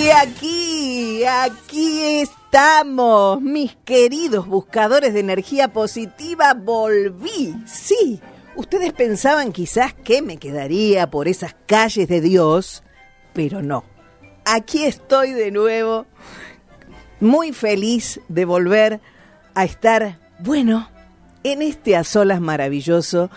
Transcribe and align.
Y 0.00 0.08
aquí, 0.08 1.24
aquí 1.26 2.20
estamos, 2.20 3.42
mis 3.42 3.76
queridos 3.84 4.46
buscadores 4.46 5.12
de 5.12 5.20
energía 5.20 5.68
positiva, 5.74 6.54
volví. 6.54 7.54
Sí, 7.66 8.18
ustedes 8.56 8.94
pensaban 8.94 9.52
quizás 9.52 9.92
que 9.92 10.22
me 10.22 10.38
quedaría 10.38 11.10
por 11.10 11.28
esas 11.28 11.54
calles 11.66 12.08
de 12.08 12.22
Dios, 12.22 12.82
pero 13.34 13.60
no. 13.60 13.84
Aquí 14.46 14.84
estoy 14.84 15.32
de 15.32 15.50
nuevo, 15.50 16.06
muy 17.20 17.52
feliz 17.52 18.22
de 18.28 18.46
volver 18.46 19.00
a 19.54 19.64
estar, 19.66 20.18
bueno, 20.38 20.88
en 21.44 21.60
este 21.60 21.94
a 21.94 22.04
solas 22.04 22.40
maravilloso 22.40 23.28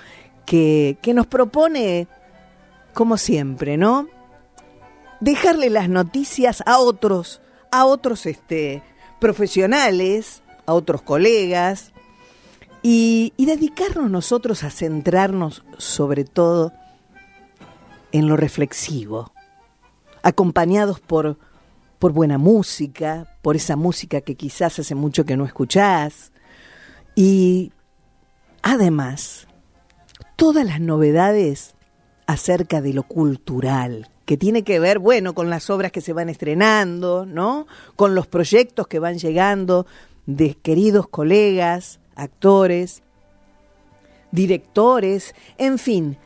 que, 0.45 0.97
que 1.01 1.13
nos 1.13 1.27
propone, 1.27 2.07
como 2.93 3.17
siempre, 3.17 3.75
¿no? 3.75 4.07
Dejarle 5.23 5.69
las 5.69 5.87
noticias 5.87 6.61
a 6.65 6.79
otros, 6.79 7.41
a 7.71 7.85
otros 7.85 8.25
este, 8.25 8.83
profesionales, 9.21 10.43
a 10.65 10.73
otros 10.73 11.01
colegas, 11.01 11.93
y, 12.81 13.33
dedicarnos 13.37 14.11
nosotros 14.11 14.65
a 14.65 14.69
centrarnos 14.69 15.63
sobre 15.77 16.25
todo 16.25 16.73
en 18.11 18.27
lo 18.27 18.35
reflexivo, 18.35 19.31
acompañados 20.23 20.99
por, 20.99 21.37
por 21.99 22.11
buena 22.11 22.37
música, 22.37 23.37
por 23.41 23.55
esa 23.55 23.77
música 23.77 24.19
que 24.19 24.35
quizás 24.35 24.77
hace 24.79 24.93
mucho 24.93 25.23
que 25.23 25.37
no 25.37 25.45
escuchás, 25.45 26.33
y 27.15 27.71
además 28.61 29.47
todas 30.35 30.65
las 30.65 30.81
novedades 30.81 31.75
acerca 32.27 32.81
de 32.81 32.93
lo 32.93 33.03
cultural, 33.03 34.09
que 34.25 34.37
tiene 34.37 34.63
que 34.63 34.79
ver, 34.79 34.99
bueno, 34.99 35.33
con 35.33 35.49
las 35.49 35.69
obras 35.69 35.91
que 35.91 36.01
se 36.01 36.13
van 36.13 36.29
estrenando, 36.29 37.25
¿no? 37.25 37.67
Con 37.95 38.15
los 38.15 38.27
proyectos 38.27 38.87
que 38.87 38.99
van 38.99 39.17
llegando 39.17 39.85
de 40.25 40.55
queridos 40.55 41.07
colegas, 41.07 41.99
actores, 42.15 43.03
directores, 44.31 45.35
en 45.57 45.77
fin, 45.77 46.17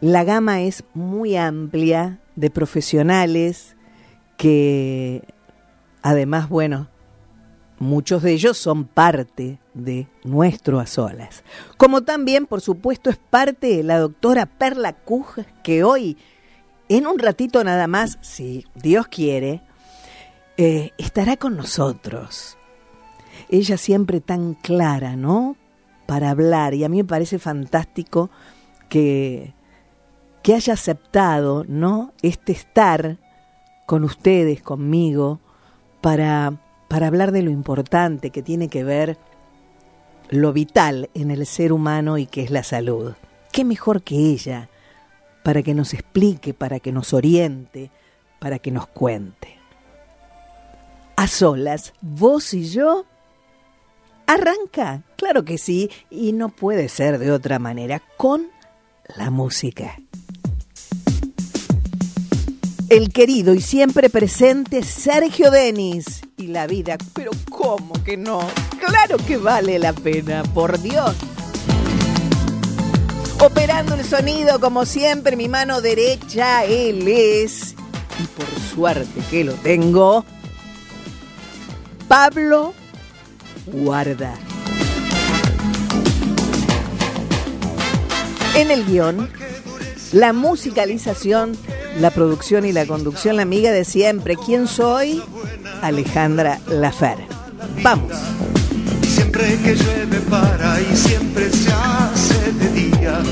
la 0.00 0.24
gama 0.24 0.62
es 0.62 0.84
muy 0.94 1.36
amplia 1.36 2.20
de 2.36 2.50
profesionales 2.50 3.76
que 4.36 5.22
además, 6.02 6.48
bueno, 6.48 6.88
muchos 7.78 8.22
de 8.22 8.32
ellos 8.32 8.56
son 8.56 8.84
parte 8.84 9.58
de 9.74 10.08
nuestro 10.24 10.80
a 10.80 10.86
solas. 10.86 11.44
Como 11.76 12.02
también, 12.02 12.46
por 12.46 12.60
supuesto, 12.60 13.10
es 13.10 13.16
parte 13.16 13.76
de 13.76 13.82
la 13.82 13.98
doctora 13.98 14.46
Perla 14.46 14.92
Cuj, 14.94 15.38
que 15.62 15.84
hoy 15.84 16.16
en 16.88 17.06
un 17.06 17.18
ratito 17.18 17.64
nada 17.64 17.86
más, 17.86 18.18
si 18.20 18.66
Dios 18.74 19.06
quiere, 19.08 19.62
eh, 20.56 20.90
estará 20.98 21.36
con 21.36 21.56
nosotros. 21.56 22.56
Ella 23.48 23.76
siempre 23.76 24.20
tan 24.20 24.54
clara, 24.54 25.16
¿no? 25.16 25.56
Para 26.06 26.30
hablar. 26.30 26.74
Y 26.74 26.84
a 26.84 26.88
mí 26.88 26.98
me 26.98 27.08
parece 27.08 27.38
fantástico 27.38 28.30
que, 28.88 29.54
que 30.42 30.54
haya 30.54 30.74
aceptado, 30.74 31.64
¿no? 31.66 32.12
Este 32.22 32.52
estar 32.52 33.18
con 33.86 34.04
ustedes, 34.04 34.62
conmigo, 34.62 35.40
para, 36.00 36.60
para 36.88 37.06
hablar 37.06 37.32
de 37.32 37.42
lo 37.42 37.50
importante 37.50 38.30
que 38.30 38.42
tiene 38.42 38.68
que 38.68 38.84
ver 38.84 39.18
lo 40.30 40.52
vital 40.52 41.10
en 41.14 41.30
el 41.30 41.46
ser 41.46 41.72
humano 41.72 42.18
y 42.18 42.26
que 42.26 42.42
es 42.42 42.50
la 42.50 42.62
salud. 42.62 43.12
¿Qué 43.52 43.64
mejor 43.64 44.02
que 44.02 44.16
ella? 44.16 44.68
Para 45.44 45.62
que 45.62 45.74
nos 45.74 45.92
explique, 45.92 46.54
para 46.54 46.80
que 46.80 46.90
nos 46.90 47.12
oriente, 47.12 47.90
para 48.40 48.58
que 48.58 48.70
nos 48.70 48.86
cuente. 48.88 49.58
A 51.16 51.28
solas, 51.28 51.92
vos 52.00 52.54
y 52.54 52.68
yo, 52.68 53.04
arranca, 54.26 55.02
claro 55.16 55.44
que 55.44 55.58
sí, 55.58 55.90
y 56.10 56.32
no 56.32 56.48
puede 56.48 56.88
ser 56.88 57.18
de 57.18 57.30
otra 57.30 57.58
manera, 57.58 58.02
con 58.16 58.48
la 59.16 59.30
música. 59.30 59.96
El 62.88 63.12
querido 63.12 63.52
y 63.52 63.60
siempre 63.60 64.08
presente 64.08 64.82
Sergio 64.82 65.50
Denis 65.50 66.22
y 66.38 66.46
la 66.46 66.66
vida, 66.66 66.96
pero 67.12 67.32
¿cómo 67.50 68.02
que 68.02 68.16
no? 68.16 68.40
Claro 68.78 69.18
que 69.26 69.36
vale 69.36 69.78
la 69.78 69.92
pena, 69.92 70.42
por 70.54 70.80
Dios. 70.80 71.14
Operando 73.40 73.94
el 73.94 74.04
sonido, 74.04 74.60
como 74.60 74.86
siempre, 74.86 75.36
mi 75.36 75.48
mano 75.48 75.80
derecha, 75.80 76.64
él 76.64 77.06
es, 77.08 77.74
y 78.22 78.26
por 78.26 78.46
suerte 78.74 79.20
que 79.30 79.44
lo 79.44 79.52
tengo, 79.54 80.24
Pablo 82.08 82.74
Guarda. 83.66 84.34
En 88.54 88.70
el 88.70 88.84
guion, 88.84 89.28
la 90.12 90.32
musicalización, 90.32 91.56
la 91.98 92.10
producción 92.10 92.64
y 92.64 92.72
la 92.72 92.86
conducción, 92.86 93.36
la 93.36 93.42
amiga 93.42 93.72
de 93.72 93.84
siempre. 93.84 94.36
¿Quién 94.36 94.68
soy? 94.68 95.22
Alejandra 95.82 96.60
Lafer. 96.68 97.18
Vamos. 97.82 98.12
Siempre 99.02 99.58
que 99.58 99.74
llueve 99.74 100.20
para 100.30 100.80
y 100.80 100.96
siempre 100.96 101.50
se 101.50 101.72
hace 101.72 102.23
de 102.52 102.68
día 102.68 103.22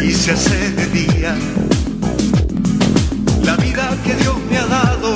y 0.00 0.10
se 0.10 0.32
hace 0.32 0.70
de 0.72 0.86
día. 0.86 1.36
La 3.44 3.56
vida 3.56 3.88
que 4.04 4.14
Dios 4.16 4.34
me 4.50 4.58
ha 4.58 4.66
dado 4.66 5.09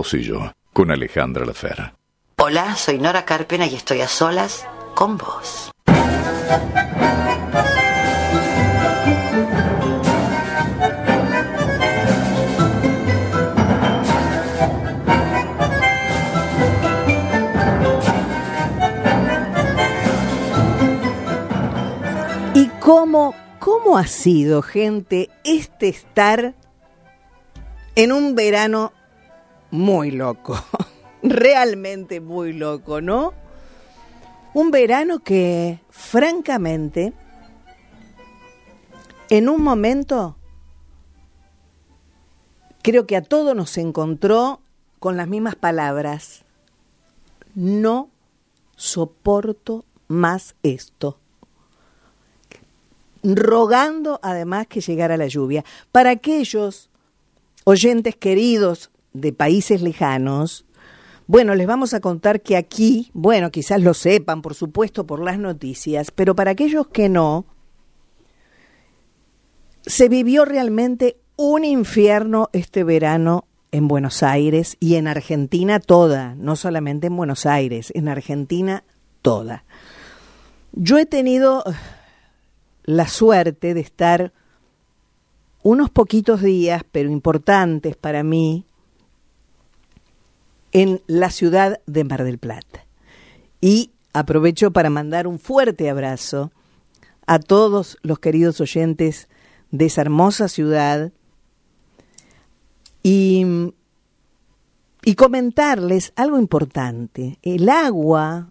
vos 0.00 0.14
y 0.14 0.22
yo, 0.22 0.50
con 0.72 0.90
Alejandra 0.90 1.44
Lafera. 1.44 1.94
Hola, 2.38 2.74
soy 2.74 2.98
Nora 2.98 3.26
Carpena 3.26 3.66
y 3.66 3.74
estoy 3.74 4.00
a 4.00 4.08
solas 4.08 4.66
con 4.94 5.18
vos. 5.18 5.70
¿Y 22.54 22.68
cómo, 22.80 23.34
cómo 23.58 23.98
ha 23.98 24.06
sido, 24.06 24.62
gente, 24.62 25.28
este 25.44 25.90
estar 25.90 26.54
en 27.96 28.12
un 28.12 28.34
verano 28.34 28.94
muy 29.70 30.10
loco? 30.10 30.58
Realmente 31.22 32.20
muy 32.20 32.52
loco, 32.52 33.00
¿no? 33.00 33.34
Un 34.54 34.70
verano 34.70 35.20
que, 35.20 35.80
francamente, 35.90 37.12
en 39.28 39.48
un 39.48 39.62
momento, 39.62 40.36
creo 42.82 43.06
que 43.06 43.16
a 43.16 43.22
todos 43.22 43.54
nos 43.54 43.76
encontró 43.78 44.60
con 44.98 45.16
las 45.16 45.28
mismas 45.28 45.54
palabras. 45.54 46.44
No 47.54 48.10
soporto 48.76 49.84
más 50.08 50.56
esto 50.62 51.20
rogando 53.22 54.18
además 54.22 54.66
que 54.66 54.80
llegara 54.80 55.16
la 55.16 55.26
lluvia. 55.26 55.64
Para 55.92 56.10
aquellos 56.10 56.90
oyentes 57.64 58.16
queridos 58.16 58.90
de 59.12 59.32
países 59.32 59.82
lejanos, 59.82 60.66
bueno, 61.26 61.54
les 61.54 61.66
vamos 61.66 61.94
a 61.94 62.00
contar 62.00 62.40
que 62.40 62.56
aquí, 62.56 63.10
bueno, 63.14 63.50
quizás 63.50 63.80
lo 63.80 63.94
sepan, 63.94 64.42
por 64.42 64.54
supuesto, 64.54 65.06
por 65.06 65.22
las 65.22 65.38
noticias, 65.38 66.10
pero 66.10 66.34
para 66.34 66.50
aquellos 66.50 66.88
que 66.88 67.08
no, 67.08 67.46
se 69.82 70.08
vivió 70.08 70.44
realmente 70.44 71.18
un 71.36 71.64
infierno 71.64 72.48
este 72.52 72.84
verano 72.84 73.44
en 73.72 73.88
Buenos 73.88 74.22
Aires 74.22 74.76
y 74.80 74.96
en 74.96 75.06
Argentina 75.06 75.78
toda, 75.78 76.34
no 76.34 76.56
solamente 76.56 77.06
en 77.06 77.16
Buenos 77.16 77.46
Aires, 77.46 77.92
en 77.94 78.08
Argentina 78.08 78.82
toda. 79.22 79.64
Yo 80.72 80.98
he 80.98 81.06
tenido 81.06 81.62
la 82.84 83.06
suerte 83.06 83.74
de 83.74 83.80
estar 83.80 84.32
unos 85.62 85.90
poquitos 85.90 86.42
días, 86.42 86.82
pero 86.90 87.10
importantes 87.10 87.96
para 87.96 88.22
mí, 88.22 88.64
en 90.72 91.02
la 91.06 91.30
ciudad 91.30 91.80
de 91.86 92.04
Mar 92.04 92.24
del 92.24 92.38
Plata. 92.38 92.86
Y 93.60 93.90
aprovecho 94.12 94.70
para 94.70 94.90
mandar 94.90 95.26
un 95.26 95.38
fuerte 95.38 95.90
abrazo 95.90 96.52
a 97.26 97.38
todos 97.38 97.98
los 98.02 98.18
queridos 98.18 98.60
oyentes 98.60 99.28
de 99.70 99.86
esa 99.86 100.00
hermosa 100.00 100.48
ciudad 100.48 101.12
y, 103.02 103.72
y 105.04 105.14
comentarles 105.14 106.12
algo 106.16 106.38
importante. 106.38 107.38
El 107.42 107.68
agua 107.68 108.50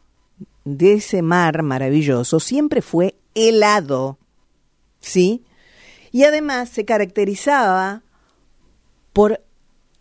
de 0.63 0.93
ese 0.93 1.21
mar 1.21 1.63
maravilloso 1.63 2.39
siempre 2.39 2.81
fue 2.81 3.15
helado, 3.35 4.17
¿sí? 4.99 5.43
Y 6.11 6.23
además 6.23 6.69
se 6.69 6.85
caracterizaba 6.85 8.03
por 9.13 9.43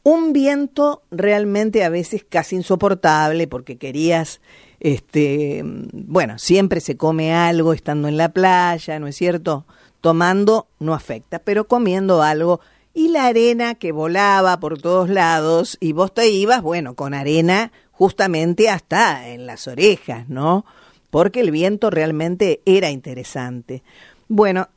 un 0.08 0.32
viento 0.32 1.02
realmente 1.10 1.84
a 1.84 1.90
veces 1.90 2.24
casi 2.26 2.56
insoportable 2.56 3.46
porque 3.46 3.76
querías, 3.76 4.40
este, 4.80 5.60
bueno, 5.64 6.38
siempre 6.38 6.80
se 6.80 6.96
come 6.96 7.34
algo 7.34 7.74
estando 7.74 8.08
en 8.08 8.16
la 8.16 8.30
playa, 8.30 8.98
¿no 8.98 9.06
es 9.06 9.16
cierto? 9.16 9.66
Tomando 10.00 10.66
no 10.78 10.94
afecta, 10.94 11.40
pero 11.40 11.68
comiendo 11.68 12.22
algo 12.22 12.60
y 12.94 13.08
la 13.08 13.26
arena 13.26 13.74
que 13.74 13.92
volaba 13.92 14.58
por 14.60 14.80
todos 14.80 15.10
lados 15.10 15.76
y 15.78 15.92
vos 15.92 16.14
te 16.14 16.30
ibas, 16.30 16.62
bueno, 16.62 16.94
con 16.94 17.12
arena 17.12 17.70
justamente 17.92 18.70
hasta 18.70 19.28
en 19.28 19.44
las 19.44 19.68
orejas, 19.68 20.26
¿no? 20.30 20.64
Porque 21.10 21.40
el 21.40 21.50
viento 21.50 21.90
realmente 21.90 22.62
era 22.64 22.90
interesante. 22.90 23.82
Bueno, 24.26 24.68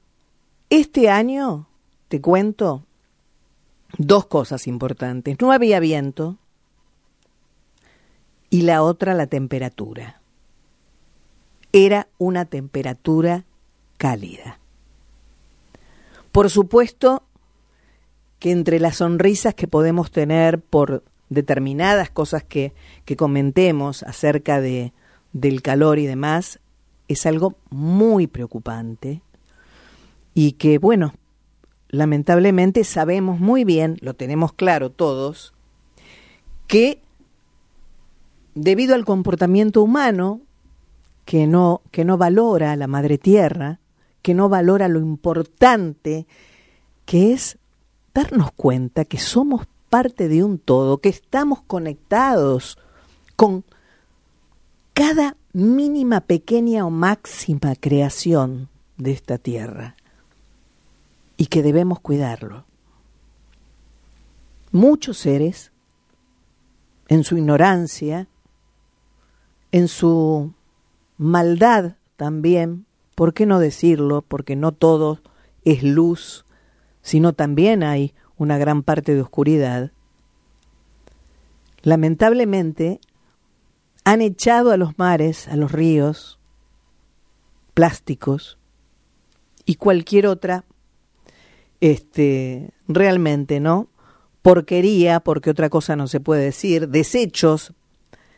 este 0.69 1.10
año, 1.10 1.68
te 2.10 2.19
cuento, 2.19 2.83
dos 3.97 4.25
cosas 4.25 4.67
importantes. 4.67 5.38
No 5.39 5.51
había 5.51 5.79
viento 5.79 6.38
y 8.49 8.63
la 8.63 8.83
otra 8.83 9.13
la 9.13 9.27
temperatura. 9.27 10.21
Era 11.71 12.07
una 12.17 12.45
temperatura 12.45 13.45
cálida. 13.97 14.59
Por 16.31 16.49
supuesto 16.49 17.23
que 18.39 18.51
entre 18.51 18.79
las 18.79 18.97
sonrisas 18.97 19.53
que 19.53 19.67
podemos 19.67 20.11
tener 20.11 20.59
por 20.59 21.04
determinadas 21.30 22.09
cosas 22.09 22.44
que, 22.44 22.73
que 23.06 23.16
comentemos 23.16 24.04
acerca 24.04 24.59
de, 24.59 24.94
del 25.33 25.61
calor 25.61 25.99
y 25.99 26.06
demás, 26.06 26.59
es 27.07 27.25
algo 27.25 27.56
muy 27.69 28.27
preocupante 28.27 29.21
y 30.33 30.54
que, 30.54 30.77
bueno, 30.77 31.13
lamentablemente 31.92 32.83
sabemos 32.86 33.40
muy 33.40 33.66
bien, 33.66 33.98
lo 34.02 34.14
tenemos 34.16 34.54
claro 34.54 34.90
todos, 34.90 35.54
que 36.68 37.02
debido 38.56 38.95
al 38.95 39.06
comportamiento 39.06 39.83
humano, 39.83 40.40
que 41.26 41.48
no, 41.48 41.81
que 41.92 42.06
no 42.06 42.18
valora 42.18 42.71
a 42.71 42.76
la 42.78 42.88
madre 42.88 43.18
tierra, 43.18 43.80
que 44.21 44.33
no 44.33 44.50
valora 44.50 44.88
lo 44.88 45.00
importante 45.00 46.26
que 47.06 47.33
es 47.33 47.57
darnos 48.14 48.52
cuenta 48.54 49.04
que 49.04 49.18
somos 49.18 49.68
parte 49.90 50.30
de 50.30 50.44
un 50.44 50.60
todo, 50.60 51.00
que 51.00 51.10
estamos 51.10 51.62
conectados 51.62 52.78
con 53.36 53.66
cada 54.94 55.36
mínima, 55.52 56.21
pequeña 56.21 56.86
o 56.86 56.90
máxima 56.90 57.76
creación 57.76 58.69
de 58.98 59.12
esta 59.12 59.38
tierra 59.38 59.95
y 61.42 61.48
que 61.48 61.64
debemos 61.64 62.00
cuidarlo. 62.00 62.66
Muchos 64.71 65.18
seres, 65.18 65.71
en 67.07 67.24
su 67.24 67.36
ignorancia, 67.36 68.28
en 69.71 69.88
su 69.88 70.54
maldad 71.18 71.95
también, 72.16 72.86
¿por 73.16 73.33
qué 73.33 73.48
no 73.48 73.57
decirlo? 73.57 74.21
Porque 74.21 74.56
no 74.56 74.71
todo 74.71 75.19
es 75.66 75.81
luz, 75.81 76.45
sino 77.02 77.33
también 77.33 77.81
hay 77.81 78.14
una 78.38 78.60
gran 78.60 78.83
parte 78.83 79.16
de 79.16 79.21
oscuridad. 79.21 79.92
Lamentablemente, 81.81 83.00
han 84.04 84.21
echado 84.21 84.69
a 84.69 84.78
los 84.78 84.95
mares, 85.00 85.48
a 85.48 85.56
los 85.56 85.71
ríos, 85.71 86.38
plásticos 87.74 88.60
y 89.66 89.78
cualquier 89.78 90.28
otra 90.28 90.66
este, 91.81 92.71
realmente, 92.88 93.59
¿no? 93.59 93.90
Porquería, 94.42 95.19
porque 95.19 95.50
otra 95.50 95.69
cosa 95.69 95.95
no 95.95 96.07
se 96.07 96.19
puede 96.19 96.45
decir, 96.45 96.88
desechos 96.88 97.73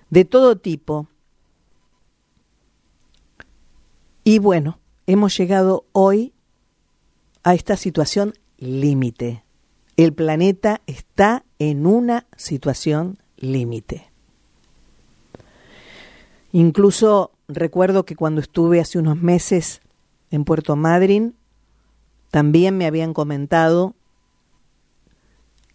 de 0.10 0.26
todo 0.26 0.58
tipo. 0.58 1.08
Y 4.24 4.40
bueno, 4.40 4.80
hemos 5.06 5.38
llegado 5.38 5.86
hoy 5.92 6.34
a 7.44 7.54
esta 7.54 7.78
situación 7.78 8.34
límite. 8.58 9.44
El 9.98 10.14
planeta 10.14 10.82
está 10.88 11.46
en 11.60 11.86
una 11.86 12.26
situación 12.38 13.20
límite. 13.38 14.10
Incluso 16.52 17.32
recuerdo 17.48 18.06
que 18.06 18.16
cuando 18.16 18.40
estuve 18.40 18.80
hace 18.80 19.00
unos 19.00 19.22
meses 19.22 19.82
en 20.32 20.46
Puerto 20.46 20.76
Madryn, 20.76 21.36
también 22.34 22.76
me 22.80 22.88
habían 22.88 23.14
comentado 23.14 23.94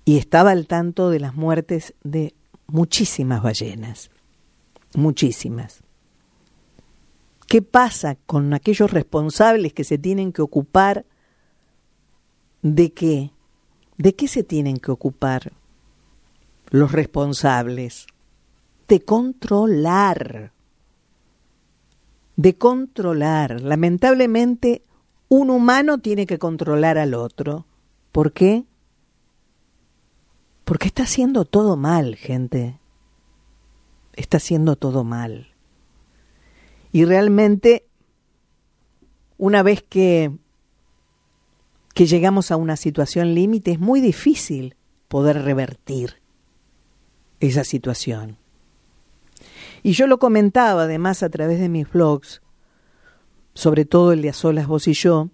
y 0.05 0.19
estaba 0.19 0.51
al 0.51 0.67
tanto 0.67 1.09
de 1.09 1.21
las 1.21 1.37
muertes 1.37 1.95
de 2.03 2.35
muchísimas 2.67 3.45
ballenas, 3.45 4.11
muchísimas. 4.97 5.85
¿Qué 7.47 7.63
pasa 7.63 8.17
con 8.27 8.55
aquellos 8.55 8.91
responsables 8.91 9.73
que 9.73 9.85
se 9.85 9.99
tienen 9.99 10.33
que 10.33 10.43
ocupar 10.43 11.07
de 12.63 12.93
qué? 12.93 13.31
¿De 13.97 14.17
qué 14.17 14.27
se 14.27 14.43
tienen 14.43 14.79
que 14.79 14.91
ocupar 14.91 15.53
los 16.71 16.91
responsables? 16.91 18.09
De 18.89 19.05
controlar. 19.05 20.51
De 22.35 22.59
controlar. 22.59 23.61
Lamentablemente 23.61 24.83
un 25.29 25.51
humano 25.51 25.99
tiene 25.99 26.27
que 26.27 26.39
controlar 26.39 26.99
al 26.99 27.15
otro. 27.15 27.67
¿Por 28.13 28.33
qué? 28.33 28.65
Porque 30.65 30.89
está 30.89 31.05
haciendo 31.05 31.45
todo 31.45 31.77
mal, 31.77 32.17
gente. 32.17 32.79
Está 34.15 34.39
haciendo 34.39 34.77
todo 34.77 35.05
mal. 35.05 35.55
Y 36.93 37.05
realmente, 37.05 37.87
una 39.37 39.63
vez 39.63 39.83
que, 39.83 40.33
que 41.95 42.07
llegamos 42.07 42.51
a 42.51 42.57
una 42.57 42.77
situación 42.77 43.35
límite, 43.35 43.73
es 43.73 43.81
muy 43.81 44.01
difícil 44.01 44.77
poder 45.09 45.43
revertir 45.43 46.21
esa 47.41 47.65
situación. 47.65 48.39
Y 49.83 49.93
yo 49.93 50.07
lo 50.07 50.19
comentaba 50.19 50.85
además 50.85 51.23
a 51.23 51.31
través 51.31 51.61
de 51.61 51.69
mis 51.69 51.91
blogs, 51.91 52.43
sobre 53.59 53.85
todo 53.85 54.13
el 54.13 54.23
de 54.23 54.29
A 54.29 54.33
Solas 54.33 54.69
Vos 54.69 54.87
y 54.87 54.93
Yo, 54.93 55.31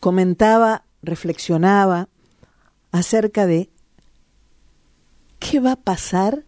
comentaba, 0.00 0.86
reflexionaba 1.02 2.08
acerca 2.92 3.44
de 3.46 3.68
qué 5.38 5.60
va 5.60 5.72
a 5.72 5.76
pasar 5.76 6.46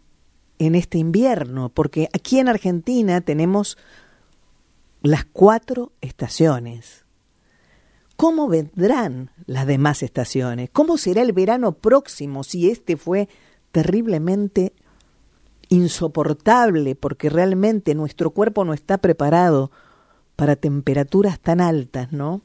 en 0.57 0.73
este 0.73 0.97
invierno, 0.97 1.69
porque 1.69 2.09
aquí 2.11 2.39
en 2.39 2.47
Argentina 2.47 3.21
tenemos 3.21 3.77
las 5.03 5.25
cuatro 5.25 5.91
estaciones. 6.01 7.05
¿Cómo 8.15 8.47
vendrán 8.47 9.29
las 9.45 9.67
demás 9.67 10.01
estaciones? 10.01 10.71
¿Cómo 10.71 10.97
será 10.97 11.21
el 11.21 11.33
verano 11.33 11.73
próximo 11.73 12.43
si 12.43 12.71
este 12.71 12.97
fue 12.97 13.29
terriblemente 13.71 14.73
insoportable 15.69 16.95
porque 16.95 17.29
realmente 17.29 17.95
nuestro 17.95 18.31
cuerpo 18.31 18.65
no 18.65 18.73
está 18.73 18.97
preparado 18.97 19.71
para 20.35 20.55
temperaturas 20.55 21.39
tan 21.39 21.61
altas, 21.61 22.11
¿no? 22.11 22.41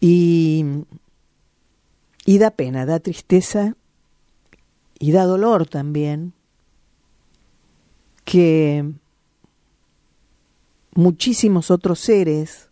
Y, 0.00 0.64
y 2.24 2.38
da 2.38 2.50
pena, 2.50 2.86
da 2.86 3.00
tristeza 3.00 3.76
y 4.98 5.12
da 5.12 5.24
dolor 5.24 5.66
también 5.66 6.32
que 8.24 8.92
muchísimos 10.94 11.70
otros 11.70 12.00
seres 12.00 12.68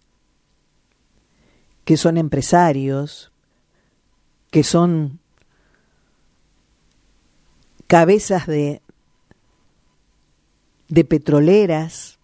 que 1.85 1.97
son 1.97 2.19
empresarios, 2.19 3.33
que 4.51 4.63
son 4.63 5.21
cabezas 7.89 8.47
de, 8.47 8.83
de 10.89 11.05
petroleras 11.05 12.19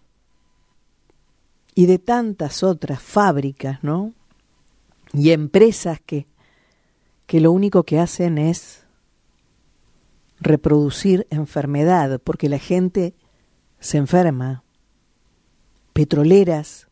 y 1.75 1.87
de 1.87 1.99
tantas 1.99 2.63
otras 2.63 3.03
fábricas, 3.03 3.83
¿no? 3.83 4.13
Y 5.13 5.31
empresas 5.31 6.01
que, 6.05 6.27
que 7.27 7.41
lo 7.41 7.51
único 7.51 7.83
que 7.85 7.99
hacen 7.99 8.39
es 8.39 8.85
reproducir 10.39 11.27
enfermedad, 11.31 12.21
porque 12.23 12.49
la 12.49 12.59
gente 12.59 13.15
se 13.81 13.97
enferma. 13.97 14.63
Petroleras, 15.95 16.89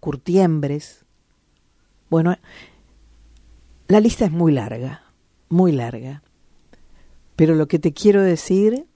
curtiembres. 0.00 1.04
Bueno, 2.10 2.36
la 3.86 4.00
lista 4.00 4.24
es 4.24 4.32
muy 4.32 4.52
larga, 4.52 5.04
muy 5.48 5.70
larga. 5.70 6.22
Pero 7.36 7.54
lo 7.54 7.68
que 7.68 7.78
te 7.78 7.92
quiero 7.92 8.22
decir 8.22 8.86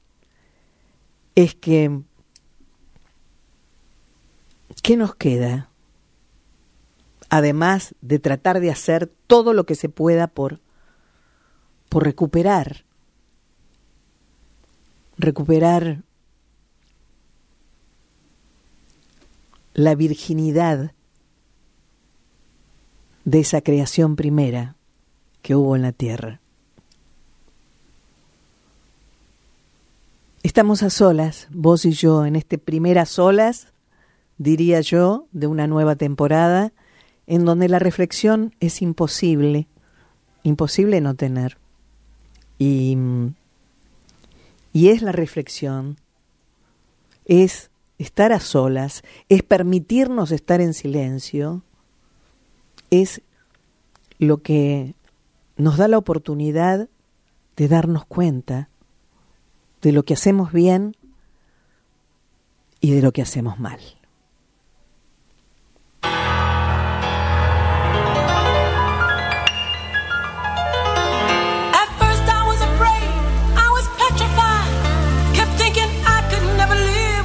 es 1.35 1.55
que, 1.55 2.01
¿qué 4.83 4.97
nos 4.97 5.15
queda? 5.15 5.71
Además 7.29 7.95
de 8.01 8.19
tratar 8.19 8.61
de 8.61 8.71
hacer 8.71 9.07
todo 9.27 9.53
lo 9.53 9.65
que 9.65 9.77
se 9.77 9.89
pueda 9.89 10.27
por, 10.27 10.61
por 11.89 12.05
recuperar 12.05 12.85
recuperar 15.21 16.03
la 19.75 19.95
virginidad 19.95 20.93
de 23.25 23.41
esa 23.41 23.61
creación 23.61 24.17
primera 24.17 24.77
que 25.43 25.55
hubo 25.55 25.77
en 25.77 25.83
la 25.83 25.93
tierra. 25.93 26.41
Estamos 30.43 30.83
a 30.83 30.91
solas, 30.91 31.49
vos 31.51 31.85
y 31.85 31.93
yo, 31.93 32.25
en 32.25 32.37
este 32.37 32.59
primera 32.59 33.05
solas, 33.07 33.73
diría 34.39 34.81
yo, 34.81 35.27
de 35.33 35.47
una 35.47 35.67
nueva 35.67 35.97
temporada, 35.97 36.73
en 37.27 37.45
donde 37.45 37.69
la 37.69 37.79
reflexión 37.79 38.55
es 38.61 38.83
imposible, 38.83 39.69
imposible 40.43 41.01
no 41.01 41.15
tener. 41.15 41.59
Y 42.59 42.97
y 44.73 44.89
es 44.89 45.03
la 45.03 45.13
reflexión, 45.13 45.97
es 47.25 47.71
estar 47.99 48.33
a 48.33 48.41
solas, 48.41 49.03
es 49.29 49.43
permitirnos 49.43 50.31
estar 50.31 50.61
en 50.61 50.75
silencio, 50.75 51.63
es 52.91 53.21
lo 54.19 54.43
que 54.43 54.95
nos 55.57 55.77
da 55.77 55.89
la 55.89 55.99
oportunidad 55.99 56.89
de 57.57 57.69
darnos 57.69 58.05
cuenta 58.07 58.69
de 59.83 59.93
lo 59.93 60.05
que 60.05 60.15
hacemos 60.15 60.53
bien 60.53 60.97
y 62.81 62.93
de 62.93 63.03
lo 63.03 63.13
que 63.13 63.23
hacemos 63.23 63.59
mal. 63.59 63.81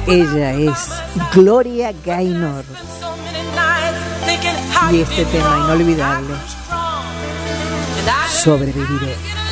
Ella 0.08 0.52
es 0.52 0.88
Gloria 1.34 1.92
Gaynor. 2.04 2.64
Y 4.92 5.00
este 5.00 5.24
tema 5.24 5.64
inolvidable, 5.64 6.34
sobreviviré. 8.30 9.45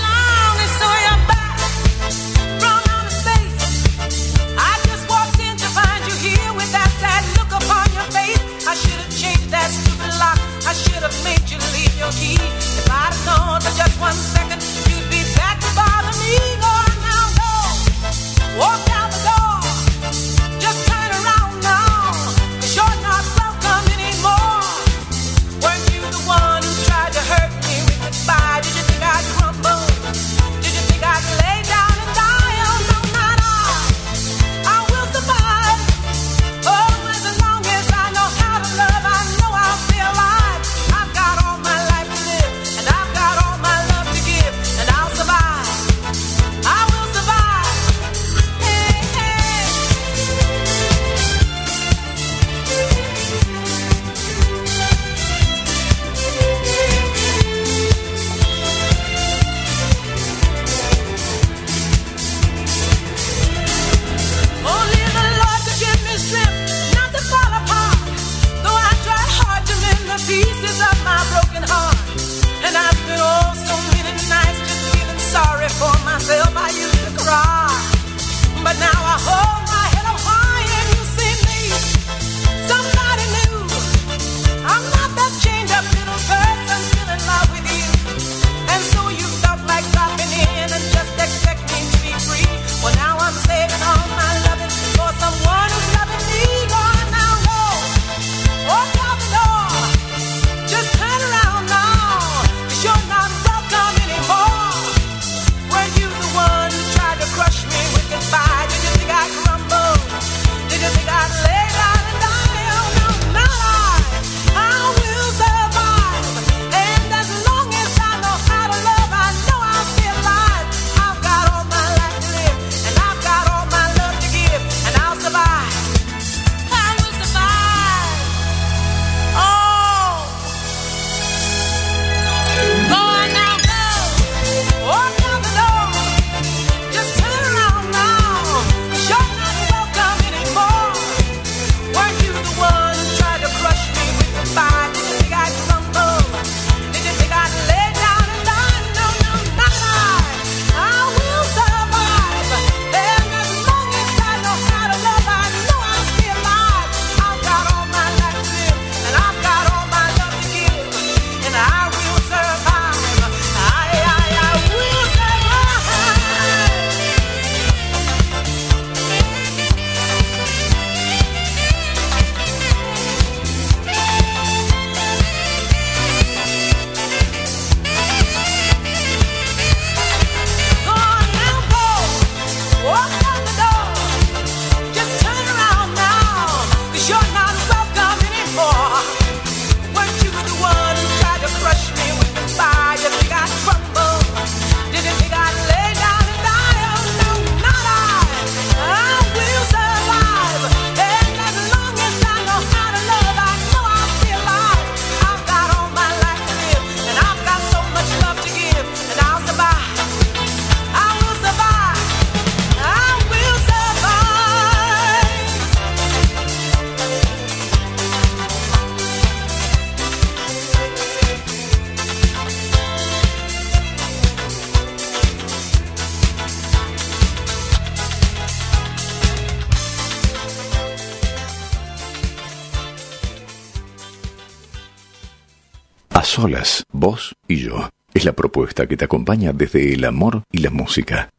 Solas, 236.45 236.85
vos 236.93 237.35
y 237.49 237.57
yo. 237.57 237.89
Es 238.13 238.27
la 238.27 238.35
propuesta 238.35 238.87
que 238.87 238.99
te 238.99 239.07
acompaña 239.07 239.55
desde 239.55 239.95
el 239.95 240.05
amor 240.05 240.43
y 240.53 240.59
la 240.59 240.69
música. 240.69 241.31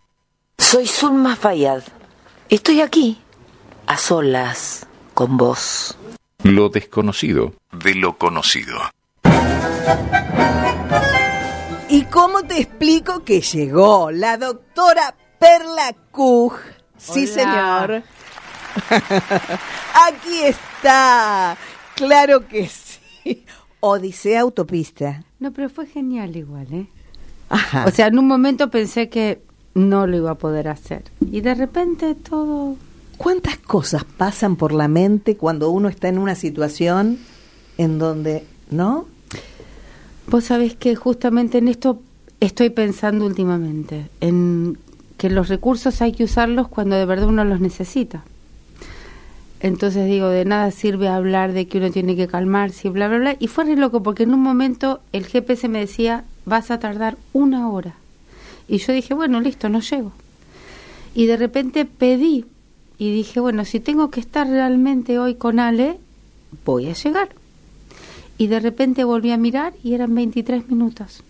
Soy 0.58 0.88
Zulma 0.88 1.36
Fayad. 1.36 1.84
Estoy 2.50 2.82
aquí, 2.82 3.20
a 3.86 4.00
solas, 4.00 4.88
con 5.14 5.38
vos. 5.38 5.96
Lo 6.42 6.70
desconocido 6.70 7.54
de 7.72 7.94
lo 7.94 8.18
conocido. 8.18 8.80
¿Y 11.88 12.06
cómo 12.06 12.42
te 12.42 12.62
explico 12.62 13.24
que 13.24 13.42
llegó 13.42 14.10
la 14.10 14.38
doctora 14.38 15.14
Perla 15.38 15.96
Cuj? 16.10 16.58
Sí, 16.98 17.28
señor. 17.28 18.02
Aquí 20.08 20.42
está. 20.46 21.56
Claro 21.94 22.48
que 22.48 22.68
sí. 22.68 23.46
Odisea 23.88 24.42
Autopista. 24.42 25.24
No, 25.40 25.52
pero 25.54 25.70
fue 25.70 25.86
genial 25.86 26.36
igual, 26.36 26.68
¿eh? 26.74 26.88
Ajá. 27.50 27.86
O 27.86 27.92
sea, 27.92 28.08
en 28.08 28.18
un 28.18 28.28
momento 28.28 28.72
pensé 28.72 29.10
que 29.10 29.42
no 29.76 30.08
lo 30.08 30.18
iba 30.18 30.32
a 30.32 30.36
poder 30.36 30.68
hacer. 30.68 31.04
Y 31.32 31.42
de 31.42 31.54
repente 31.54 32.16
todo... 32.16 32.78
¿Cuántas 33.18 33.58
cosas 33.58 34.04
pasan 34.04 34.56
por 34.56 34.74
la 34.74 34.88
mente 34.88 35.38
cuando 35.38 35.70
uno 35.70 35.88
está 35.88 36.10
en 36.10 36.18
una 36.18 36.34
situación 36.36 37.20
en 37.78 38.00
donde, 38.00 38.46
¿no? 38.72 39.06
Vos 40.28 40.46
sabés 40.46 40.76
que 40.76 40.96
justamente 40.96 41.60
en 41.60 41.68
esto 41.68 42.02
estoy 42.40 42.72
pensando 42.72 43.26
últimamente, 43.26 44.10
en 44.20 44.80
que 45.18 45.30
los 45.30 45.48
recursos 45.48 46.02
hay 46.02 46.12
que 46.12 46.24
usarlos 46.24 46.68
cuando 46.68 46.96
de 46.96 47.06
verdad 47.06 47.28
uno 47.28 47.46
los 47.46 47.62
necesita. 47.62 48.26
Entonces 49.66 50.06
digo, 50.06 50.28
de 50.28 50.46
nada 50.46 50.70
sirve 50.70 51.08
hablar 51.08 51.52
de 51.52 51.68
que 51.68 51.80
uno 51.80 51.90
tiene 51.90 52.16
que 52.16 52.28
calmarse 52.28 52.92
bla, 52.92 53.08
bla, 53.08 53.18
bla. 53.18 53.36
Y 53.40 53.48
fue 53.48 53.64
re 53.64 53.76
loco 53.76 54.04
porque 54.04 54.22
en 54.22 54.32
un 54.36 54.40
momento 54.40 55.00
el 55.12 55.26
GPS 55.26 55.68
me 55.70 55.80
decía, 55.80 56.24
vas 56.46 56.70
a 56.70 56.78
tardar 56.78 57.18
una 57.34 57.68
hora. 57.68 57.96
Y 58.68 58.78
yo 58.78 58.94
dije, 58.94 59.16
bueno, 59.16 59.42
listo, 59.42 59.68
no 59.68 59.80
llego. 59.80 60.12
Y 61.16 61.26
de 61.26 61.38
repente 61.38 61.86
pedí 61.86 62.46
y 63.00 63.12
dije, 63.12 63.40
bueno, 63.40 63.66
si 63.66 63.80
tengo 63.80 64.12
que 64.12 64.20
estar 64.20 64.48
realmente 64.48 65.18
hoy 65.18 65.34
con 65.34 65.60
Ale, 65.60 65.98
voy 66.64 66.86
a 66.90 66.94
llegar. 66.94 67.30
Y 68.38 68.46
de 68.46 68.60
repente 68.60 69.04
volví 69.04 69.32
a 69.32 69.38
mirar 69.38 69.74
y 69.84 69.96
eran 69.96 70.14
23 70.14 70.70
minutos. 70.70 71.24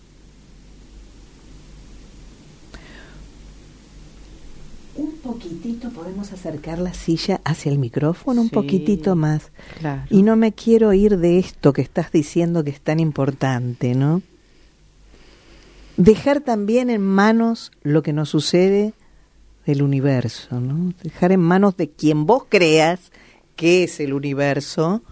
Poquitito 5.26 5.90
podemos 5.90 6.32
acercar 6.32 6.78
la 6.78 6.94
silla 6.94 7.40
hacia 7.44 7.72
el 7.72 7.78
micrófono, 7.78 8.40
un 8.40 8.48
Sí, 8.48 8.54
poquitito 8.54 9.16
más. 9.16 9.50
Claro. 9.80 10.02
Y 10.10 10.22
no 10.22 10.36
me 10.36 10.52
quiero 10.52 10.92
ir 10.92 11.18
de 11.18 11.38
esto 11.38 11.72
que 11.72 11.82
estás 11.82 12.12
diciendo 12.12 12.62
que 12.62 12.70
es 12.70 12.80
tan 12.80 13.00
importante, 13.00 13.94
¿no? 13.94 14.22
Dejar 15.96 16.40
también 16.40 16.90
en 16.90 17.00
manos 17.00 17.72
lo 17.82 18.02
que 18.02 18.12
nos 18.12 18.28
sucede 18.28 18.92
del 19.64 19.82
universo, 19.82 20.60
¿no? 20.60 20.92
Dejar 21.02 21.32
en 21.32 21.40
manos 21.40 21.76
de 21.76 21.90
quien 21.90 22.26
vos 22.26 22.44
creas 22.48 23.10
que 23.56 23.84
es 23.84 23.98
el 24.00 24.12
universo 24.12 25.02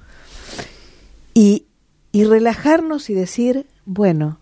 y, 1.33 1.65
y 2.13 2.25
relajarnos 2.25 3.09
y 3.09 3.15
decir, 3.15 3.67
bueno, 3.87 4.39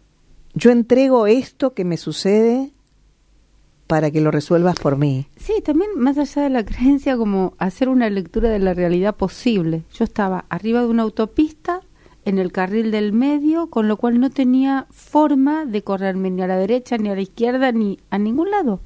yo 0.54 0.70
entrego 0.70 1.26
esto 1.26 1.72
que 1.72 1.84
me 1.84 1.96
sucede 1.96 2.71
para 3.92 4.10
que 4.10 4.22
lo 4.22 4.30
resuelvas 4.30 4.76
por 4.80 4.96
mí. 4.96 5.26
Sí, 5.36 5.52
también 5.62 5.90
más 5.98 6.16
allá 6.16 6.40
de 6.40 6.48
la 6.48 6.64
creencia, 6.64 7.14
como 7.18 7.52
hacer 7.58 7.90
una 7.90 8.08
lectura 8.08 8.48
de 8.48 8.58
la 8.58 8.72
realidad 8.72 9.14
posible. 9.14 9.82
Yo 9.92 10.04
estaba 10.04 10.46
arriba 10.48 10.80
de 10.80 10.86
una 10.86 11.02
autopista, 11.02 11.82
en 12.24 12.38
el 12.38 12.52
carril 12.52 12.90
del 12.90 13.12
medio, 13.12 13.66
con 13.66 13.88
lo 13.88 13.98
cual 13.98 14.18
no 14.18 14.30
tenía 14.30 14.86
forma 14.88 15.66
de 15.66 15.82
correrme 15.82 16.30
ni 16.30 16.40
a 16.40 16.46
la 16.46 16.56
derecha, 16.56 16.96
ni 16.96 17.10
a 17.10 17.14
la 17.14 17.20
izquierda, 17.20 17.70
ni 17.70 17.98
a 18.08 18.16
ningún 18.16 18.50
lado. 18.50 18.80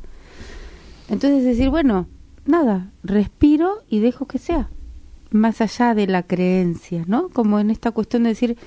Entonces 1.08 1.44
decir, 1.44 1.70
bueno, 1.70 2.08
nada, 2.44 2.90
respiro 3.04 3.84
y 3.88 4.00
dejo 4.00 4.26
que 4.26 4.38
sea. 4.38 4.70
Más 5.30 5.60
allá 5.60 5.94
de 5.94 6.08
la 6.08 6.24
creencia, 6.24 7.04
¿no? 7.06 7.28
Como 7.28 7.60
en 7.60 7.70
esta 7.70 7.92
cuestión 7.92 8.24
de 8.24 8.30
decir, 8.30 8.58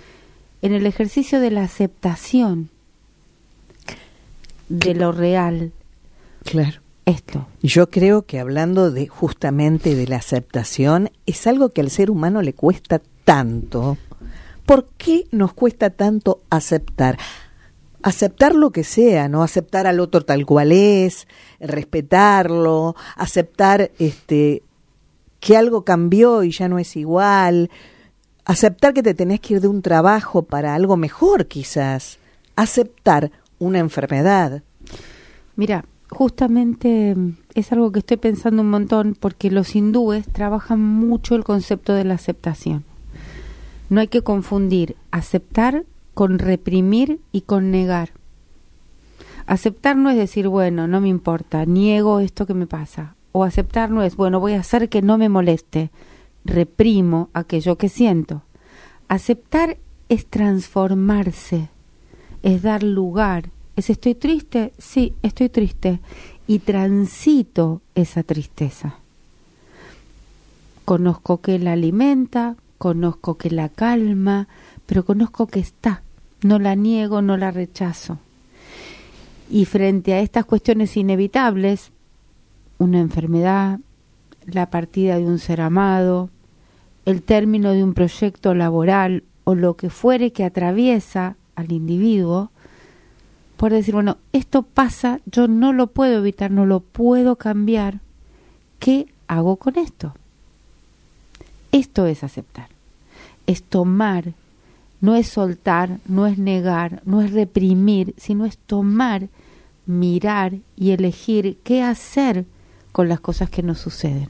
en 0.61 0.71
el 0.71 0.85
ejercicio 0.85 1.41
de 1.41 1.51
la 1.51 1.63
aceptación 1.63 2.69
de 4.69 4.95
lo 4.95 5.11
real, 5.11 5.73
Claro. 6.43 6.81
esto. 7.05 7.47
Yo 7.61 7.89
creo 7.89 8.23
que 8.23 8.39
hablando 8.39 8.91
de 8.91 9.07
justamente 9.07 9.95
de 9.95 10.07
la 10.07 10.17
aceptación, 10.17 11.09
es 11.25 11.47
algo 11.47 11.69
que 11.69 11.81
al 11.81 11.89
ser 11.89 12.11
humano 12.11 12.41
le 12.41 12.53
cuesta 12.53 13.01
tanto. 13.23 13.97
¿Por 14.65 14.85
qué 14.97 15.25
nos 15.31 15.53
cuesta 15.53 15.89
tanto 15.89 16.41
aceptar? 16.51 17.17
Aceptar 18.03 18.53
lo 18.53 18.71
que 18.71 18.83
sea, 18.83 19.27
no 19.27 19.41
aceptar 19.41 19.87
al 19.87 19.99
otro 19.99 20.21
tal 20.21 20.45
cual 20.45 20.71
es, 20.71 21.27
respetarlo, 21.59 22.95
aceptar 23.15 23.91
este 23.97 24.61
que 25.39 25.57
algo 25.57 25.83
cambió 25.83 26.43
y 26.43 26.51
ya 26.51 26.67
no 26.67 26.79
es 26.79 26.95
igual, 26.95 27.69
aceptar 28.45 28.93
que 28.93 29.03
te 29.03 29.13
tenés 29.13 29.39
que 29.39 29.55
ir 29.55 29.61
de 29.61 29.67
un 29.67 29.81
trabajo 29.81 30.43
para 30.43 30.75
algo 30.75 30.97
mejor 30.97 31.47
quizás, 31.47 32.19
aceptar 32.55 33.31
una 33.57 33.79
enfermedad. 33.79 34.63
Mira, 35.55 35.85
justamente 36.09 37.15
mm, 37.15 37.37
es 37.55 37.71
algo 37.71 37.91
que 37.91 37.99
estoy 37.99 38.17
pensando 38.17 38.61
un 38.61 38.69
montón 38.69 39.15
porque 39.19 39.51
los 39.51 39.75
hindúes 39.75 40.27
trabajan 40.27 40.81
mucho 40.81 41.35
el 41.35 41.43
concepto 41.43 41.93
de 41.93 42.03
la 42.03 42.15
aceptación. 42.15 42.83
No 43.89 44.01
hay 44.01 44.07
que 44.07 44.21
confundir 44.21 44.95
aceptar 45.11 45.85
con 46.13 46.39
reprimir 46.39 47.21
y 47.31 47.41
con 47.41 47.71
negar. 47.71 48.11
Aceptar 49.47 49.95
no 49.95 50.11
es 50.11 50.17
decir, 50.17 50.47
bueno, 50.47 50.87
no 50.87 51.01
me 51.01 51.09
importa, 51.09 51.65
niego 51.65 52.19
esto 52.19 52.45
que 52.45 52.53
me 52.53 52.67
pasa. 52.67 53.15
O 53.31 53.43
aceptar 53.43 53.89
no 53.89 54.03
es, 54.03 54.15
bueno, 54.15 54.39
voy 54.39 54.53
a 54.53 54.59
hacer 54.59 54.89
que 54.89 55.01
no 55.01 55.17
me 55.17 55.29
moleste, 55.29 55.91
reprimo 56.45 57.29
aquello 57.33 57.77
que 57.77 57.89
siento. 57.89 58.43
Aceptar 59.07 59.77
es 60.07 60.27
transformarse, 60.27 61.69
es 62.43 62.61
dar 62.61 62.83
lugar, 62.83 63.49
es 63.79 63.89
estoy 63.89 64.15
triste, 64.15 64.73
sí, 64.77 65.13
estoy 65.23 65.49
triste, 65.49 65.99
y 66.47 66.59
transito 66.59 67.81
esa 67.95 68.23
tristeza. 68.23 68.95
Conozco 70.85 71.41
que 71.41 71.59
la 71.59 71.73
alimenta, 71.73 72.55
conozco 72.77 73.37
que 73.37 73.49
la 73.51 73.69
calma, 73.69 74.47
pero 74.85 75.05
conozco 75.05 75.47
que 75.47 75.59
está, 75.59 76.01
no 76.41 76.59
la 76.59 76.75
niego, 76.75 77.21
no 77.21 77.37
la 77.37 77.51
rechazo. 77.51 78.17
Y 79.49 79.65
frente 79.65 80.13
a 80.13 80.19
estas 80.19 80.45
cuestiones 80.45 80.97
inevitables, 80.97 81.91
una 82.77 82.99
enfermedad, 82.99 83.79
la 84.45 84.69
partida 84.69 85.17
de 85.17 85.25
un 85.25 85.39
ser 85.39 85.61
amado, 85.61 86.29
el 87.05 87.21
término 87.21 87.71
de 87.71 87.83
un 87.83 87.93
proyecto 87.93 88.53
laboral 88.53 89.23
o 89.43 89.55
lo 89.55 89.75
que 89.75 89.89
fuere 89.89 90.31
que 90.31 90.43
atraviesa 90.43 91.35
al 91.55 91.71
individuo, 91.71 92.51
por 93.59 93.73
decir, 93.73 93.93
bueno, 93.93 94.15
esto 94.31 94.61
pasa, 94.61 95.19
yo 95.25 95.49
no 95.49 95.73
lo 95.73 95.87
puedo 95.87 96.19
evitar, 96.19 96.49
no 96.49 96.65
lo 96.65 96.79
puedo 96.79 97.35
cambiar, 97.35 97.99
¿qué 98.79 99.07
hago 99.27 99.57
con 99.57 99.77
esto? 99.77 100.13
Esto 101.73 102.05
es 102.05 102.23
aceptar, 102.23 102.69
es 103.47 103.61
tomar, 103.61 104.31
no 105.01 105.17
es 105.17 105.27
soltar, 105.27 105.99
no 106.07 106.25
es 106.25 106.37
negar, 106.37 107.01
no 107.03 107.19
es 107.19 107.33
reprimir, 107.33 108.15
sino 108.15 108.45
es 108.45 108.57
tomar, 108.57 109.27
mirar 109.85 110.53
y 110.77 110.91
elegir 110.91 111.57
qué 111.65 111.83
hacer 111.83 112.45
con 112.93 113.09
las 113.09 113.19
cosas 113.19 113.49
que 113.49 113.61
nos 113.61 113.79
suceden. 113.79 114.29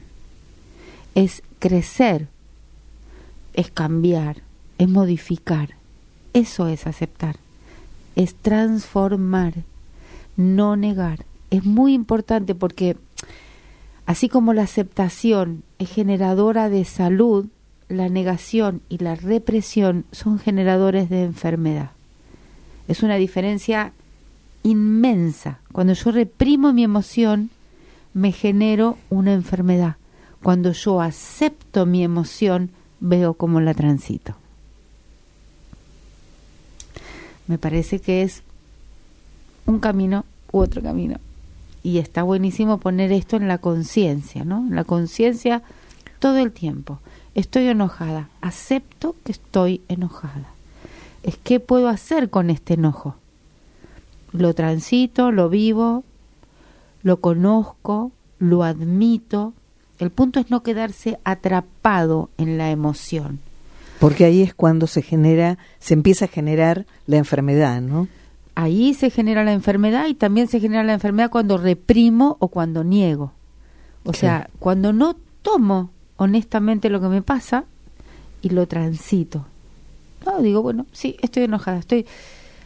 Es 1.14 1.44
crecer, 1.60 2.26
es 3.54 3.70
cambiar, 3.70 4.38
es 4.78 4.88
modificar. 4.88 5.76
Eso 6.32 6.66
es 6.66 6.88
aceptar, 6.88 7.36
es 8.16 8.34
transformar, 8.34 9.54
no 10.36 10.76
negar. 10.76 11.24
Es 11.50 11.64
muy 11.64 11.94
importante 11.94 12.54
porque 12.54 12.96
así 14.06 14.28
como 14.28 14.52
la 14.54 14.62
aceptación 14.62 15.62
es 15.78 15.90
generadora 15.90 16.68
de 16.68 16.84
salud, 16.84 17.46
la 17.88 18.08
negación 18.08 18.82
y 18.88 18.98
la 18.98 19.16
represión 19.16 20.04
son 20.12 20.38
generadores 20.38 21.10
de 21.10 21.24
enfermedad. 21.24 21.90
Es 22.88 23.02
una 23.02 23.16
diferencia 23.16 23.92
inmensa. 24.62 25.60
Cuando 25.72 25.92
yo 25.92 26.12
reprimo 26.12 26.72
mi 26.72 26.84
emoción, 26.84 27.50
me 28.14 28.32
genero 28.32 28.96
una 29.08 29.32
enfermedad. 29.32 29.96
Cuando 30.42 30.72
yo 30.72 31.00
acepto 31.00 31.86
mi 31.86 32.02
emoción, 32.02 32.70
veo 33.00 33.34
cómo 33.34 33.60
la 33.60 33.74
transito. 33.74 34.39
Me 37.50 37.58
parece 37.58 37.98
que 37.98 38.22
es 38.22 38.44
un 39.66 39.80
camino 39.80 40.24
u 40.52 40.60
otro 40.60 40.82
camino. 40.82 41.18
Y 41.82 41.98
está 41.98 42.22
buenísimo 42.22 42.78
poner 42.78 43.10
esto 43.10 43.34
en 43.34 43.48
la 43.48 43.58
conciencia, 43.58 44.44
¿no? 44.44 44.58
En 44.58 44.76
la 44.76 44.84
conciencia 44.84 45.60
todo 46.20 46.38
el 46.38 46.52
tiempo. 46.52 47.00
Estoy 47.34 47.66
enojada, 47.66 48.28
acepto 48.40 49.16
que 49.24 49.32
estoy 49.32 49.80
enojada. 49.88 50.46
es 51.24 51.38
qué 51.38 51.58
puedo 51.58 51.88
hacer 51.88 52.30
con 52.30 52.50
este 52.50 52.74
enojo. 52.74 53.16
Lo 54.30 54.54
transito, 54.54 55.32
lo 55.32 55.48
vivo, 55.48 56.04
lo 57.02 57.20
conozco, 57.20 58.12
lo 58.38 58.62
admito. 58.62 59.54
El 59.98 60.10
punto 60.10 60.38
es 60.38 60.52
no 60.52 60.62
quedarse 60.62 61.18
atrapado 61.24 62.30
en 62.38 62.58
la 62.58 62.70
emoción. 62.70 63.40
Porque 64.00 64.24
ahí 64.24 64.42
es 64.42 64.54
cuando 64.54 64.88
se 64.88 65.02
genera, 65.02 65.58
se 65.78 65.94
empieza 65.94 66.24
a 66.24 66.28
generar 66.28 66.86
la 67.06 67.18
enfermedad, 67.18 67.80
¿no? 67.80 68.08
Ahí 68.56 68.94
se 68.94 69.10
genera 69.10 69.44
la 69.44 69.52
enfermedad 69.52 70.08
y 70.08 70.14
también 70.14 70.48
se 70.48 70.58
genera 70.58 70.82
la 70.82 70.94
enfermedad 70.94 71.30
cuando 71.30 71.56
reprimo 71.56 72.36
o 72.40 72.48
cuando 72.48 72.82
niego. 72.82 73.32
O 74.04 74.12
sea, 74.12 74.50
cuando 74.58 74.92
no 74.92 75.14
tomo 75.42 75.90
honestamente 76.16 76.90
lo 76.90 77.00
que 77.00 77.08
me 77.08 77.22
pasa 77.22 77.64
y 78.42 78.48
lo 78.48 78.66
transito. 78.66 79.46
No, 80.26 80.42
digo, 80.42 80.62
bueno, 80.62 80.86
sí, 80.92 81.16
estoy 81.20 81.44
enojada, 81.44 81.78
estoy 81.78 82.06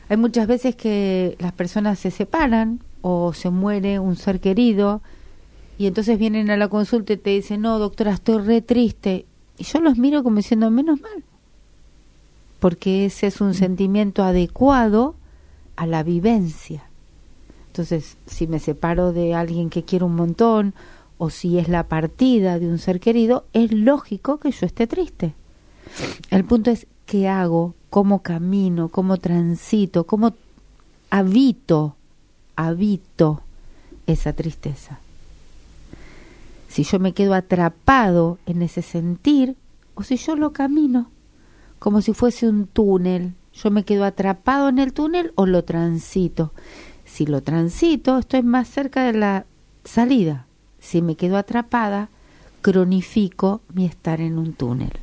hay 0.08 0.16
muchas 0.16 0.46
veces 0.46 0.76
que 0.76 1.36
las 1.38 1.52
personas 1.52 1.98
se 1.98 2.10
separan 2.10 2.80
o 3.00 3.32
se 3.32 3.50
muere 3.50 3.98
un 3.98 4.16
ser 4.16 4.40
querido 4.40 5.02
y 5.78 5.86
entonces 5.86 6.18
vienen 6.18 6.50
a 6.50 6.56
la 6.56 6.68
consulta 6.68 7.14
y 7.14 7.16
te 7.16 7.30
dicen, 7.30 7.62
no, 7.62 7.78
doctora, 7.78 8.12
estoy 8.12 8.42
re 8.42 8.60
triste. 8.60 9.26
Y 9.58 9.64
yo 9.64 9.80
los 9.80 9.98
miro 9.98 10.22
como 10.22 10.36
diciendo, 10.36 10.70
menos 10.70 11.00
mal, 11.00 11.22
porque 12.60 13.06
ese 13.06 13.26
es 13.26 13.40
un 13.40 13.50
mm. 13.50 13.54
sentimiento 13.54 14.24
adecuado 14.24 15.14
a 15.76 15.86
la 15.86 16.02
vivencia. 16.02 16.84
Entonces, 17.66 18.16
si 18.26 18.46
me 18.46 18.58
separo 18.58 19.12
de 19.12 19.34
alguien 19.34 19.70
que 19.70 19.84
quiero 19.84 20.06
un 20.06 20.14
montón 20.14 20.74
o 21.18 21.30
si 21.30 21.58
es 21.58 21.68
la 21.68 21.88
partida 21.88 22.58
de 22.58 22.68
un 22.68 22.78
ser 22.78 23.00
querido, 23.00 23.44
es 23.52 23.72
lógico 23.72 24.38
que 24.38 24.50
yo 24.50 24.66
esté 24.66 24.86
triste. 24.86 25.34
El 26.30 26.44
punto 26.44 26.70
es 26.70 26.86
qué 27.06 27.28
hago, 27.28 27.74
cómo 27.90 28.22
camino, 28.22 28.88
cómo 28.88 29.16
transito, 29.16 30.04
cómo 30.04 30.34
habito, 31.10 31.96
habito 32.56 33.42
esa 34.06 34.32
tristeza. 34.32 34.98
Si 36.74 36.82
yo 36.82 36.98
me 36.98 37.12
quedo 37.12 37.34
atrapado 37.34 38.40
en 38.46 38.60
ese 38.60 38.82
sentir 38.82 39.54
o 39.94 40.02
si 40.02 40.16
yo 40.16 40.34
lo 40.34 40.52
camino 40.52 41.08
como 41.78 42.02
si 42.02 42.14
fuese 42.14 42.48
un 42.48 42.66
túnel, 42.66 43.34
yo 43.52 43.70
me 43.70 43.84
quedo 43.84 44.04
atrapado 44.04 44.70
en 44.70 44.80
el 44.80 44.92
túnel 44.92 45.30
o 45.36 45.46
lo 45.46 45.62
transito. 45.62 46.52
Si 47.04 47.26
lo 47.26 47.44
transito, 47.44 48.18
estoy 48.18 48.42
más 48.42 48.66
cerca 48.66 49.04
de 49.04 49.12
la 49.12 49.46
salida. 49.84 50.46
Si 50.80 51.00
me 51.00 51.14
quedo 51.14 51.36
atrapada, 51.36 52.08
cronifico 52.60 53.60
mi 53.72 53.84
estar 53.84 54.20
en 54.20 54.36
un 54.36 54.52
túnel. 54.52 54.94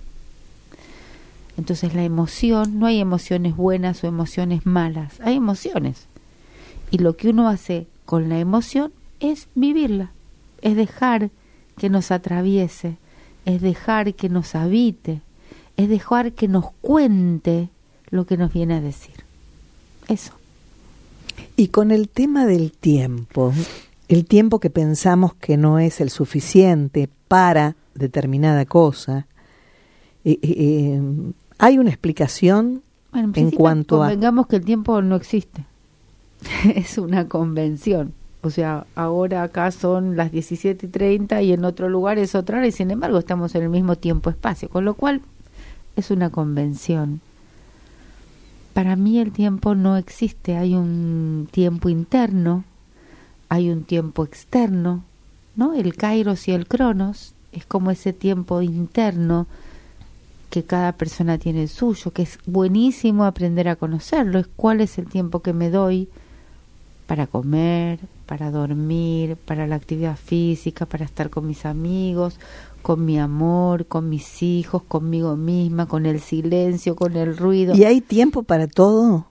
Entonces 1.55 1.93
la 1.93 2.03
emoción, 2.03 2.79
no 2.79 2.85
hay 2.85 2.99
emociones 2.99 3.55
buenas 3.55 4.03
o 4.03 4.07
emociones 4.07 4.65
malas, 4.65 5.21
hay 5.21 5.37
emociones. 5.37 6.07
Y 6.89 6.97
lo 6.97 7.15
que 7.15 7.29
uno 7.29 7.47
hace 7.47 7.87
con 8.05 8.27
la 8.27 8.39
emoción 8.39 8.91
es 9.21 9.47
vivirla, 9.55 10.11
es 10.61 10.75
dejar 10.75 11.31
que 11.81 11.89
nos 11.89 12.11
atraviese, 12.11 12.97
es 13.45 13.59
dejar 13.59 14.13
que 14.13 14.29
nos 14.29 14.53
habite, 14.53 15.23
es 15.77 15.89
dejar 15.89 16.33
que 16.33 16.47
nos 16.47 16.73
cuente 16.79 17.69
lo 18.11 18.27
que 18.27 18.37
nos 18.37 18.53
viene 18.53 18.75
a 18.75 18.81
decir. 18.81 19.15
Eso. 20.07 20.33
Y 21.57 21.69
con 21.69 21.89
el 21.89 22.07
tema 22.07 22.45
del 22.45 22.71
tiempo, 22.71 23.51
el 24.09 24.25
tiempo 24.25 24.59
que 24.59 24.69
pensamos 24.69 25.33
que 25.33 25.57
no 25.57 25.79
es 25.79 26.01
el 26.01 26.11
suficiente 26.11 27.09
para 27.27 27.75
determinada 27.95 28.65
cosa, 28.65 29.25
eh, 30.23 30.37
eh, 30.43 30.55
eh, 30.59 31.01
¿Hay 31.57 31.79
una 31.79 31.89
explicación 31.89 32.83
en, 33.11 33.49
cuanto 33.49 34.03
a... 34.03 34.09
Convengamos 34.09 34.45
que 34.45 34.57
el 34.57 34.65
tiempo 34.65 35.01
no 35.01 35.15
existe. 35.15 35.65
es 36.75 36.99
una 36.99 37.27
convención. 37.27 38.13
O 38.43 38.49
sea, 38.49 38.87
ahora 38.95 39.43
acá 39.43 39.69
son 39.71 40.17
las 40.17 40.31
17 40.31 40.87
y 40.87 40.89
30 40.89 41.41
y 41.43 41.53
en 41.53 41.63
otro 41.63 41.89
lugar 41.89 42.17
es 42.17 42.33
otra 42.33 42.57
hora 42.57 42.67
y 42.67 42.71
sin 42.71 42.89
embargo 42.89 43.19
estamos 43.19 43.53
en 43.53 43.63
el 43.63 43.69
mismo 43.69 43.95
tiempo-espacio, 43.95 44.67
con 44.69 44.83
lo 44.83 44.95
cual 44.95 45.21
es 45.95 46.09
una 46.09 46.31
convención. 46.31 47.21
Para 48.73 48.95
mí 48.95 49.19
el 49.19 49.31
tiempo 49.31 49.75
no 49.75 49.97
existe, 49.97 50.57
hay 50.57 50.73
un 50.73 51.47
tiempo 51.51 51.89
interno, 51.89 52.63
hay 53.49 53.69
un 53.69 53.83
tiempo 53.83 54.23
externo, 54.23 55.03
¿no? 55.55 55.73
El 55.73 55.95
kairos 55.95 56.47
y 56.47 56.51
el 56.51 56.67
cronos 56.67 57.35
es 57.51 57.65
como 57.65 57.91
ese 57.91 58.13
tiempo 58.13 58.61
interno 58.61 59.45
que 60.49 60.63
cada 60.63 60.93
persona 60.93 61.37
tiene 61.37 61.63
el 61.63 61.69
suyo, 61.69 62.11
que 62.11 62.23
es 62.23 62.39
buenísimo 62.45 63.25
aprender 63.25 63.67
a 63.67 63.75
conocerlo, 63.75 64.39
es 64.39 64.47
cuál 64.55 64.81
es 64.81 64.97
el 64.97 65.07
tiempo 65.07 65.41
que 65.41 65.53
me 65.53 65.69
doy 65.69 66.09
para 67.07 67.27
comer, 67.27 67.99
para 68.31 68.49
dormir, 68.49 69.35
para 69.35 69.67
la 69.67 69.75
actividad 69.75 70.15
física, 70.15 70.85
para 70.85 71.03
estar 71.03 71.29
con 71.29 71.45
mis 71.45 71.65
amigos, 71.65 72.39
con 72.81 73.03
mi 73.03 73.19
amor, 73.19 73.87
con 73.87 74.07
mis 74.07 74.41
hijos, 74.41 74.83
conmigo 74.83 75.35
misma, 75.35 75.85
con 75.85 76.05
el 76.05 76.21
silencio, 76.21 76.95
con 76.95 77.17
el 77.17 77.35
ruido. 77.35 77.75
¿Y 77.75 77.83
hay 77.83 77.99
tiempo 77.99 78.43
para 78.43 78.67
todo? 78.67 79.25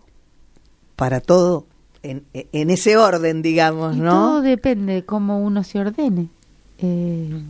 Para 0.96 1.22
todo, 1.22 1.64
en, 2.02 2.24
en 2.34 2.68
ese 2.68 2.98
orden, 2.98 3.40
digamos, 3.40 3.96
¿no? 3.96 4.10
Todo 4.10 4.42
depende 4.42 4.92
de 4.92 5.04
cómo 5.06 5.40
uno 5.40 5.64
se 5.64 5.80
ordene. 5.80 6.28
Eh, 6.76 7.40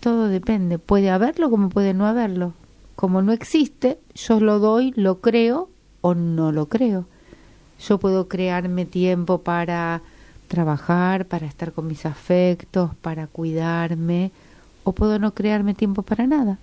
todo 0.00 0.26
depende. 0.26 0.80
Puede 0.80 1.08
haberlo 1.10 1.50
como 1.50 1.68
puede 1.68 1.94
no 1.94 2.04
haberlo 2.04 2.52
como 2.96 3.22
no 3.22 3.30
existe, 3.30 4.00
yo 4.16 4.40
lo 4.40 4.58
doy, 4.58 4.92
lo 4.96 5.20
creo 5.20 5.68
o 6.00 6.14
no 6.16 6.50
lo 6.50 6.68
creo. 6.68 7.06
Yo 7.78 7.98
puedo 7.98 8.26
crearme 8.26 8.86
tiempo 8.86 9.42
para 9.42 10.02
trabajar, 10.54 11.26
para 11.26 11.46
estar 11.46 11.72
con 11.72 11.88
mis 11.88 12.06
afectos, 12.06 12.94
para 13.02 13.26
cuidarme, 13.26 14.30
o 14.84 14.92
puedo 14.92 15.18
no 15.18 15.34
crearme 15.34 15.74
tiempo 15.74 16.02
para 16.02 16.28
nada. 16.28 16.58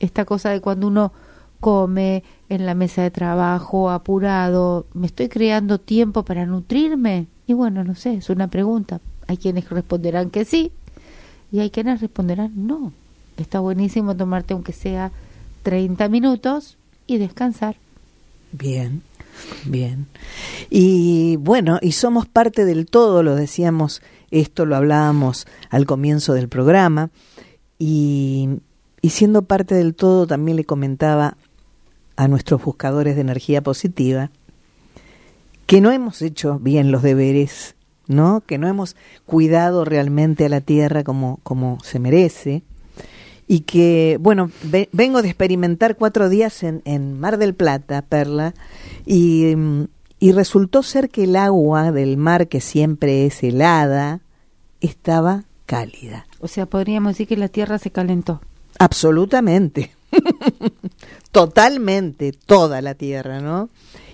Esta 0.00 0.24
cosa 0.24 0.48
de 0.48 0.62
cuando 0.62 0.86
uno 0.86 1.12
come 1.60 2.22
en 2.48 2.64
la 2.64 2.74
mesa 2.74 3.02
de 3.02 3.10
trabajo 3.10 3.90
apurado, 3.90 4.86
¿me 4.94 5.06
estoy 5.06 5.28
creando 5.28 5.78
tiempo 5.78 6.22
para 6.24 6.46
nutrirme? 6.46 7.26
Y 7.46 7.52
bueno, 7.52 7.84
no 7.84 7.94
sé, 7.94 8.14
es 8.14 8.30
una 8.30 8.48
pregunta. 8.48 9.00
Hay 9.26 9.36
quienes 9.36 9.68
responderán 9.68 10.30
que 10.30 10.46
sí 10.46 10.72
y 11.52 11.60
hay 11.60 11.68
quienes 11.68 12.00
responderán 12.00 12.52
no. 12.54 12.92
Está 13.36 13.60
buenísimo 13.60 14.16
tomarte 14.16 14.54
aunque 14.54 14.72
sea 14.72 15.12
30 15.64 16.08
minutos 16.08 16.78
y 17.06 17.18
descansar. 17.18 17.76
Bien, 18.52 19.02
bien. 19.64 20.06
Y 20.70 21.36
bueno, 21.36 21.78
y 21.82 21.92
somos 21.92 22.26
parte 22.26 22.64
del 22.64 22.86
todo, 22.86 23.22
lo 23.22 23.34
decíamos, 23.34 24.02
esto 24.30 24.66
lo 24.66 24.76
hablábamos 24.76 25.46
al 25.70 25.86
comienzo 25.86 26.34
del 26.34 26.48
programa, 26.48 27.10
y, 27.78 28.60
y 29.00 29.10
siendo 29.10 29.42
parte 29.42 29.74
del 29.74 29.94
todo 29.94 30.26
también 30.26 30.56
le 30.56 30.64
comentaba 30.64 31.36
a 32.16 32.28
nuestros 32.28 32.62
buscadores 32.62 33.14
de 33.14 33.20
energía 33.20 33.62
positiva 33.62 34.30
que 35.66 35.80
no 35.80 35.92
hemos 35.92 36.22
hecho 36.22 36.58
bien 36.58 36.90
los 36.90 37.02
deberes, 37.02 37.76
¿no? 38.06 38.40
Que 38.40 38.56
no 38.56 38.66
hemos 38.66 38.96
cuidado 39.26 39.84
realmente 39.84 40.46
a 40.46 40.48
la 40.48 40.62
tierra 40.62 41.04
como, 41.04 41.40
como 41.42 41.78
se 41.84 41.98
merece, 41.98 42.62
y 43.48 43.60
que, 43.60 44.18
bueno, 44.20 44.50
vengo 44.92 45.22
de 45.22 45.28
experimentar 45.28 45.96
cuatro 45.96 46.28
días 46.28 46.62
en, 46.62 46.82
en 46.84 47.18
Mar 47.18 47.38
del 47.38 47.54
Plata, 47.54 48.02
Perla, 48.02 48.54
y, 49.06 49.54
y 50.20 50.32
resultó 50.32 50.82
ser 50.82 51.08
que 51.08 51.24
el 51.24 51.34
agua 51.34 51.90
del 51.90 52.18
mar, 52.18 52.48
que 52.48 52.60
siempre 52.60 53.24
es 53.24 53.42
helada, 53.42 54.20
estaba 54.82 55.44
cálida. 55.64 56.26
O 56.40 56.46
sea, 56.46 56.66
podríamos 56.66 57.12
decir 57.14 57.26
que 57.26 57.38
la 57.38 57.48
tierra 57.48 57.78
se 57.78 57.90
calentó. 57.90 58.42
Absolutamente. 58.78 59.92
Totalmente, 61.32 62.32
toda 62.32 62.82
la 62.82 62.94
tierra, 62.94 63.40
¿no? 63.40 63.70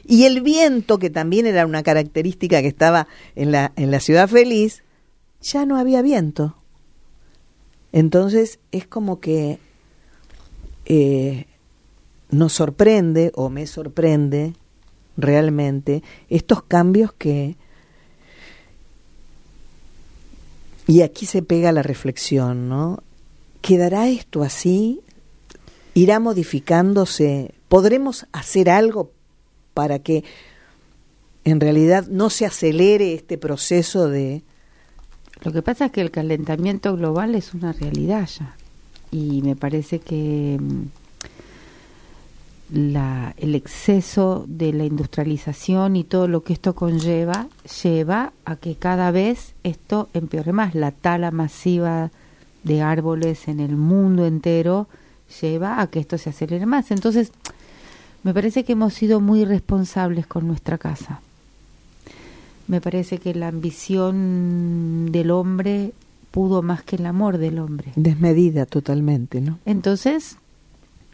Y 0.07 0.25
el 0.25 0.43
viento, 0.43 0.99
que 0.99 1.11
también 1.11 1.47
era 1.47 1.67
una 1.67 1.83
característica 1.83 2.61
que 2.61 2.69
estaba 2.69 3.09
en 3.35 3.51
la, 3.51 3.73
en 3.75 3.91
la 3.91 4.01
ciudad 4.01 4.29
feliz, 4.29 4.85
ya 5.41 5.67
no 5.67 5.77
había 5.77 6.03
viento. 6.03 6.57
Entonces 7.95 8.59
es 8.73 8.89
como 8.89 9.21
que 9.21 9.61
eh, 10.85 11.47
nos 12.29 12.53
sorprende 12.53 13.31
o 13.37 13.51
me 13.51 13.69
sorprende 13.69 14.55
realmente 15.17 16.03
estos 16.29 16.65
cambios 16.65 17.13
que... 17.13 17.57
Y 20.89 21.03
aquí 21.03 21.25
se 21.25 21.43
pega 21.43 21.71
la 21.71 21.85
reflexión, 21.85 22.69
¿no? 22.69 23.01
¿Quedará 23.63 24.09
esto 24.09 24.43
así? 24.43 25.01
¿Irá 25.95 26.19
modificándose? 26.19 27.55
¿Podremos 27.69 28.27
hacer 28.33 28.71
algo 28.71 29.13
para 29.73 30.01
que 30.01 30.25
en 31.45 31.61
realidad 31.61 32.09
no 32.09 32.29
se 32.29 32.45
acelere 32.45 33.15
este 33.15 33.39
proceso 33.39 34.09
de, 34.09 34.43
lo 35.45 35.53
que 35.53 35.63
pasa 35.63 35.87
es 35.87 35.93
que 35.93 36.01
el 36.01 36.11
calentamiento 36.11 36.97
global 36.97 37.35
es 37.35 37.55
una 37.55 37.73
realidad 37.73 38.29
ya 38.29 38.57
y 39.11 39.43
me 39.43 39.55
parece 39.55 40.01
que 40.01 40.59
mm, 40.61 40.83
la, 42.73 43.35
el 43.37 43.55
exceso 43.55 44.45
de 44.49 44.73
la 44.73 44.85
industrialización 44.85 45.97
y 45.97 46.05
todo 46.05 46.27
lo 46.27 46.43
que 46.43 46.55
esto 46.55 46.75
conlleva 46.75 47.49
lleva 47.83 48.33
a 48.45 48.57
que 48.57 48.75
cada 48.75 49.11
vez 49.11 49.55
esto 49.63 50.09
empeore 50.15 50.53
más. 50.53 50.75
La 50.75 50.91
tala 50.91 51.31
masiva 51.31 52.11
de 52.65 52.83
árboles 52.83 53.47
en 53.47 53.61
el 53.61 53.77
mundo 53.77 54.27
entero 54.27 54.89
lleva 55.41 55.81
a 55.81 55.87
que 55.89 56.01
esto 56.01 56.19
se 56.19 56.31
acelere 56.31 56.67
más. 56.67 56.91
Entonces, 56.91 57.33
me 58.23 58.35
parece 58.35 58.65
que 58.65 58.73
hemos 58.73 58.95
sido 58.95 59.21
muy 59.21 59.45
responsables 59.45 60.27
con 60.27 60.47
nuestra 60.49 60.79
casa. 60.79 61.21
Me 62.67 62.81
parece 62.81 63.19
que 63.19 63.35
la 63.35 63.49
ambición 63.49 65.13
del 65.13 65.31
hombre 65.31 65.93
pudo 66.31 66.63
más 66.63 66.83
que 66.83 66.97
el 66.97 67.07
amor 67.07 67.39
del 67.39 67.59
hombre. 67.59 67.93
Desmedida 67.97 68.67
totalmente, 68.67 69.41
¿no? 69.41 69.59
Entonces, 69.67 70.39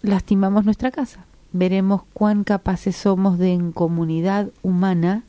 lastimamos 0.03 0.65
nuestra 0.65 0.91
casa. 0.91 1.25
Veremos 1.53 2.03
cuán 2.13 2.45
capaces 2.45 2.97
somos 2.97 3.39
de 3.39 3.53
en 3.53 3.73
comunidad 3.73 4.49
humana 4.63 5.25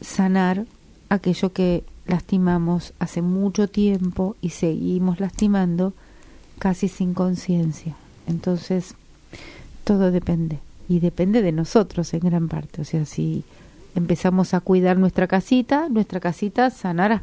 sanar 0.00 0.64
aquello 1.10 1.52
que 1.52 1.84
lastimamos 2.06 2.92
hace 2.98 3.22
mucho 3.22 3.68
tiempo 3.68 4.36
y 4.40 4.50
seguimos 4.50 5.20
lastimando 5.20 5.92
casi 6.58 6.88
sin 6.88 7.14
conciencia. 7.14 7.94
Entonces, 8.26 8.94
todo 9.84 10.10
depende. 10.10 10.58
Y 10.88 10.98
depende 10.98 11.42
de 11.42 11.52
nosotros 11.52 12.12
en 12.14 12.20
gran 12.20 12.48
parte. 12.48 12.82
O 12.82 12.84
sea, 12.84 13.04
si 13.04 13.44
empezamos 13.94 14.54
a 14.54 14.60
cuidar 14.60 14.98
nuestra 14.98 15.26
casita, 15.26 15.88
nuestra 15.88 16.20
casita 16.20 16.70
sanará. 16.70 17.22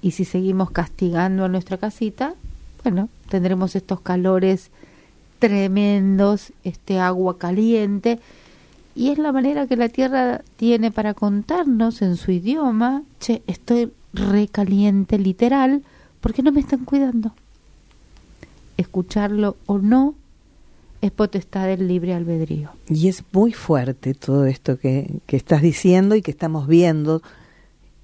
Y 0.00 0.12
si 0.12 0.24
seguimos 0.24 0.70
castigando 0.70 1.44
a 1.44 1.48
nuestra 1.48 1.76
casita, 1.76 2.34
bueno, 2.82 3.08
tendremos 3.28 3.74
estos 3.76 4.00
calores 4.00 4.70
tremendos, 5.38 6.52
este 6.64 7.00
agua 7.00 7.38
caliente, 7.38 8.20
y 8.94 9.10
es 9.10 9.18
la 9.18 9.30
manera 9.30 9.66
que 9.66 9.76
la 9.76 9.88
tierra 9.88 10.42
tiene 10.56 10.90
para 10.90 11.14
contarnos 11.14 12.02
en 12.02 12.16
su 12.16 12.32
idioma, 12.32 13.04
che, 13.20 13.42
estoy 13.46 13.92
recaliente 14.12 15.18
literal, 15.18 15.84
porque 16.20 16.42
no 16.42 16.50
me 16.50 16.60
están 16.60 16.84
cuidando. 16.84 17.32
Escucharlo 18.76 19.56
o 19.66 19.78
no 19.78 20.14
es 21.00 21.10
potestad 21.10 21.66
del 21.66 21.86
libre 21.88 22.14
albedrío. 22.14 22.70
Y 22.88 23.08
es 23.08 23.22
muy 23.32 23.52
fuerte 23.52 24.14
todo 24.14 24.46
esto 24.46 24.78
que, 24.78 25.20
que 25.26 25.36
estás 25.36 25.62
diciendo 25.62 26.14
y 26.14 26.22
que 26.22 26.30
estamos 26.30 26.66
viendo, 26.66 27.22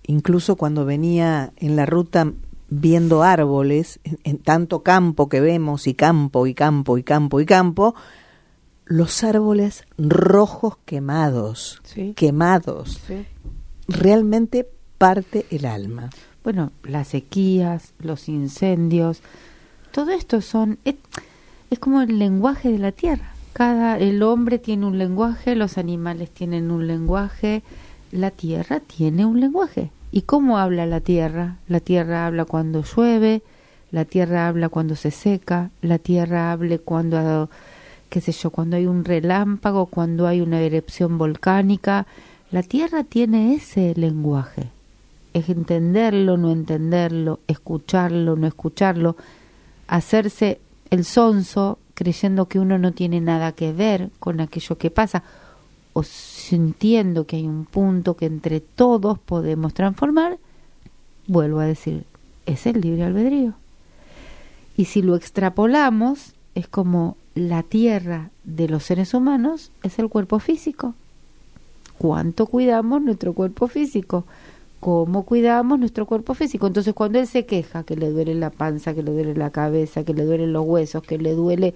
incluso 0.06 0.56
cuando 0.56 0.84
venía 0.84 1.52
en 1.56 1.76
la 1.76 1.86
ruta 1.86 2.32
viendo 2.68 3.22
árboles, 3.22 4.00
en, 4.24 4.38
tanto 4.38 4.82
campo 4.82 5.28
que 5.28 5.40
vemos, 5.40 5.86
y 5.86 5.94
campo, 5.94 6.46
y 6.46 6.54
campo, 6.54 6.98
y 6.98 7.02
campo, 7.02 7.40
y 7.40 7.46
campo, 7.46 7.94
los 8.84 9.24
árboles 9.24 9.84
rojos 9.96 10.76
quemados, 10.84 11.80
quemados. 12.16 13.00
Realmente 13.88 14.68
parte 14.98 15.46
el 15.50 15.66
alma. 15.66 16.10
Bueno, 16.42 16.72
las 16.82 17.08
sequías, 17.08 17.94
los 17.98 18.28
incendios, 18.28 19.22
todo 19.92 20.10
esto 20.10 20.40
son 20.40 20.78
es 21.70 21.78
como 21.78 22.02
el 22.02 22.18
lenguaje 22.18 22.70
de 22.70 22.78
la 22.78 22.92
tierra. 22.92 23.32
Cada 23.52 23.98
el 23.98 24.22
hombre 24.22 24.58
tiene 24.58 24.86
un 24.86 24.98
lenguaje, 24.98 25.54
los 25.54 25.78
animales 25.78 26.30
tienen 26.30 26.70
un 26.70 26.86
lenguaje, 26.86 27.62
la 28.10 28.30
tierra 28.30 28.80
tiene 28.80 29.26
un 29.26 29.40
lenguaje. 29.40 29.90
¿Y 30.10 30.22
cómo 30.22 30.58
habla 30.58 30.86
la 30.86 31.00
tierra? 31.00 31.56
La 31.68 31.80
tierra 31.80 32.26
habla 32.26 32.44
cuando 32.44 32.82
llueve, 32.82 33.42
la 33.90 34.04
tierra 34.04 34.48
habla 34.48 34.68
cuando 34.68 34.96
se 34.96 35.10
seca, 35.10 35.70
la 35.82 35.98
tierra 35.98 36.52
habla 36.52 36.78
cuando, 36.78 37.48
qué 38.10 38.20
sé 38.20 38.32
yo, 38.32 38.50
cuando 38.50 38.76
hay 38.76 38.86
un 38.86 39.04
relámpago, 39.04 39.86
cuando 39.86 40.26
hay 40.26 40.40
una 40.40 40.60
erupción 40.60 41.18
volcánica. 41.18 42.06
La 42.50 42.62
tierra 42.62 43.04
tiene 43.04 43.54
ese 43.54 43.94
lenguaje. 43.96 44.68
Es 45.32 45.48
entenderlo, 45.48 46.36
no 46.36 46.50
entenderlo, 46.50 47.40
escucharlo, 47.48 48.36
no 48.36 48.46
escucharlo, 48.46 49.16
hacerse 49.88 50.60
el 50.94 51.04
sonso 51.04 51.78
creyendo 51.94 52.46
que 52.46 52.58
uno 52.58 52.78
no 52.78 52.92
tiene 52.92 53.20
nada 53.20 53.52
que 53.52 53.72
ver 53.72 54.10
con 54.18 54.40
aquello 54.40 54.78
que 54.78 54.90
pasa 54.90 55.22
o 55.92 56.02
sintiendo 56.02 57.26
que 57.26 57.36
hay 57.36 57.46
un 57.46 57.66
punto 57.66 58.16
que 58.16 58.26
entre 58.26 58.60
todos 58.60 59.18
podemos 59.18 59.74
transformar, 59.74 60.38
vuelvo 61.28 61.60
a 61.60 61.66
decir, 61.66 62.04
es 62.46 62.66
el 62.66 62.80
libre 62.80 63.04
albedrío. 63.04 63.54
Y 64.76 64.86
si 64.86 65.02
lo 65.02 65.14
extrapolamos, 65.14 66.34
es 66.56 66.66
como 66.66 67.16
la 67.34 67.62
tierra 67.62 68.30
de 68.42 68.68
los 68.68 68.84
seres 68.84 69.14
humanos 69.14 69.70
es 69.82 69.98
el 69.98 70.08
cuerpo 70.08 70.40
físico. 70.40 70.94
¿Cuánto 71.98 72.46
cuidamos 72.46 73.00
nuestro 73.02 73.32
cuerpo 73.32 73.68
físico? 73.68 74.24
¿Cómo 74.84 75.22
cuidamos 75.22 75.78
nuestro 75.78 76.04
cuerpo 76.04 76.34
físico? 76.34 76.66
Entonces, 76.66 76.92
cuando 76.92 77.18
él 77.18 77.26
se 77.26 77.46
queja 77.46 77.84
que 77.84 77.96
le 77.96 78.10
duele 78.10 78.34
la 78.34 78.50
panza, 78.50 78.92
que 78.92 79.02
le 79.02 79.12
duele 79.12 79.34
la 79.34 79.48
cabeza, 79.48 80.04
que 80.04 80.12
le 80.12 80.24
duelen 80.24 80.52
los 80.52 80.66
huesos, 80.66 81.02
que 81.02 81.16
le 81.16 81.32
duele, 81.32 81.72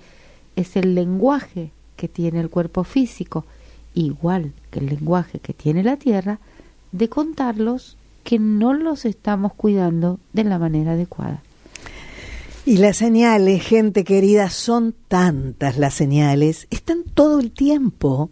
es 0.56 0.76
el 0.76 0.94
lenguaje 0.94 1.70
que 1.96 2.06
tiene 2.06 2.38
el 2.38 2.50
cuerpo 2.50 2.84
físico 2.84 3.46
igual 3.94 4.52
que 4.70 4.80
el 4.80 4.88
lenguaje 4.88 5.38
que 5.38 5.54
tiene 5.54 5.82
la 5.82 5.96
Tierra, 5.96 6.38
de 6.92 7.08
contarlos 7.08 7.96
que 8.24 8.38
no 8.38 8.74
los 8.74 9.06
estamos 9.06 9.54
cuidando 9.54 10.20
de 10.34 10.44
la 10.44 10.58
manera 10.58 10.92
adecuada. 10.92 11.42
Y 12.66 12.76
las 12.76 12.98
señales, 12.98 13.62
gente 13.62 14.04
querida, 14.04 14.50
son 14.50 14.94
tantas 15.08 15.78
las 15.78 15.94
señales, 15.94 16.66
están 16.68 17.04
todo 17.04 17.40
el 17.40 17.52
tiempo. 17.52 18.28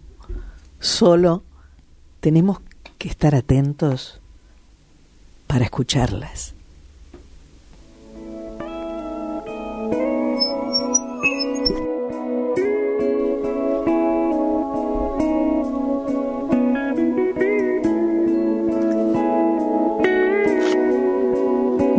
Solo 0.81 1.45
tenemos 2.21 2.59
que 2.99 3.09
estar 3.09 3.35
atentos 3.35 4.21
para 5.47 5.65
escucharlas. 5.65 6.55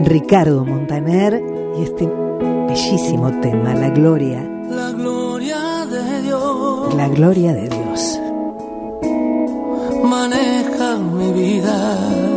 Ricardo 0.04 0.64
Montaner 0.64 1.44
y 1.78 1.84
este 1.84 2.08
bellísimo 2.08 3.30
tema, 3.42 3.74
La 3.74 3.90
Gloria. 3.90 4.42
La 4.70 4.92
gloria 4.92 5.86
de 5.86 6.22
Dios. 6.22 6.94
La 6.96 7.10
gloria 7.10 7.54
de 7.54 7.68
Dios. 7.68 8.20
Maneja 10.04 10.98
mi 10.98 11.32
vida 11.34 12.37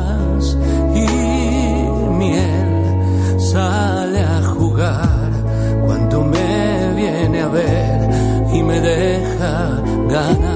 cuando 5.85 6.23
me 6.23 6.93
viene 6.95 7.41
a 7.41 7.47
ver 7.47 8.09
y 8.53 8.63
me 8.63 8.79
deja 8.79 9.81
ganar. 10.09 10.50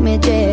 Me 0.00 0.18
lleva 0.18 0.45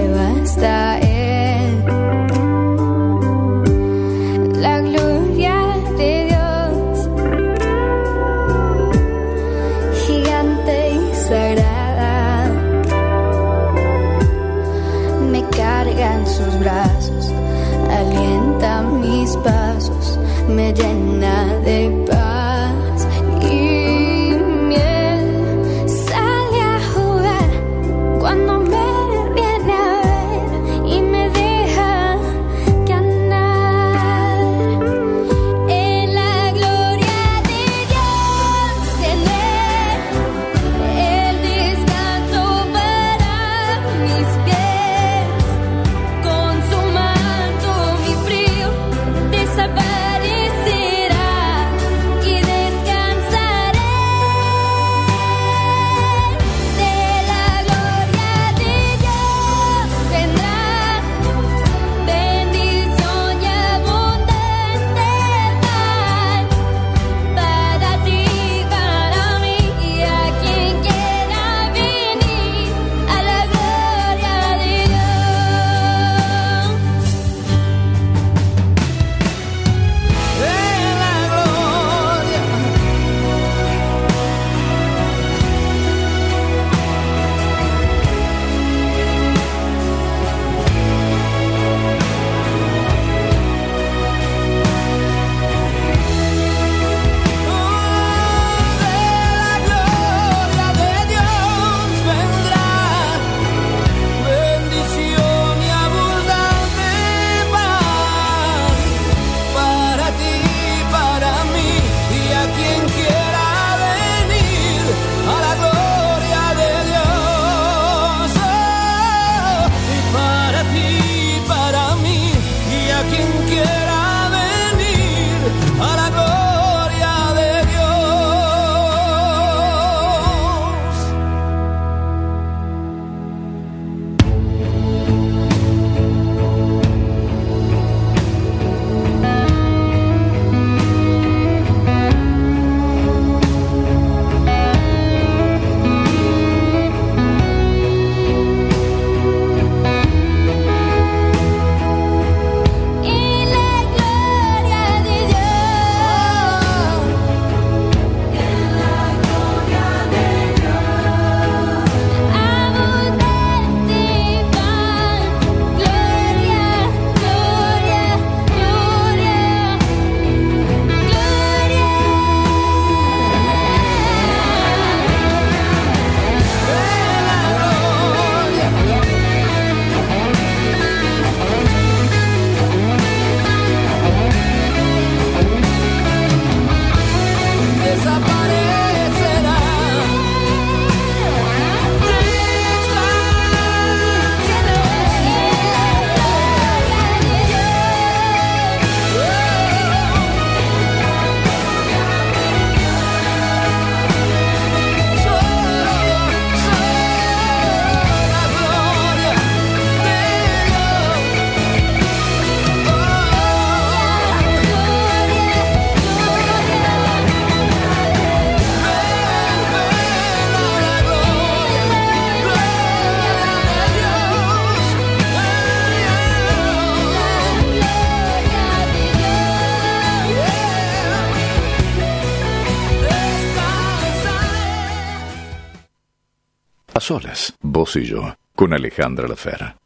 solas, 237.13 237.53
vos 237.61 237.95
y 237.95 238.05
yo, 238.05 238.35
con 238.55 238.73
Alejandra 238.73 239.27
Lafera. 239.27 239.77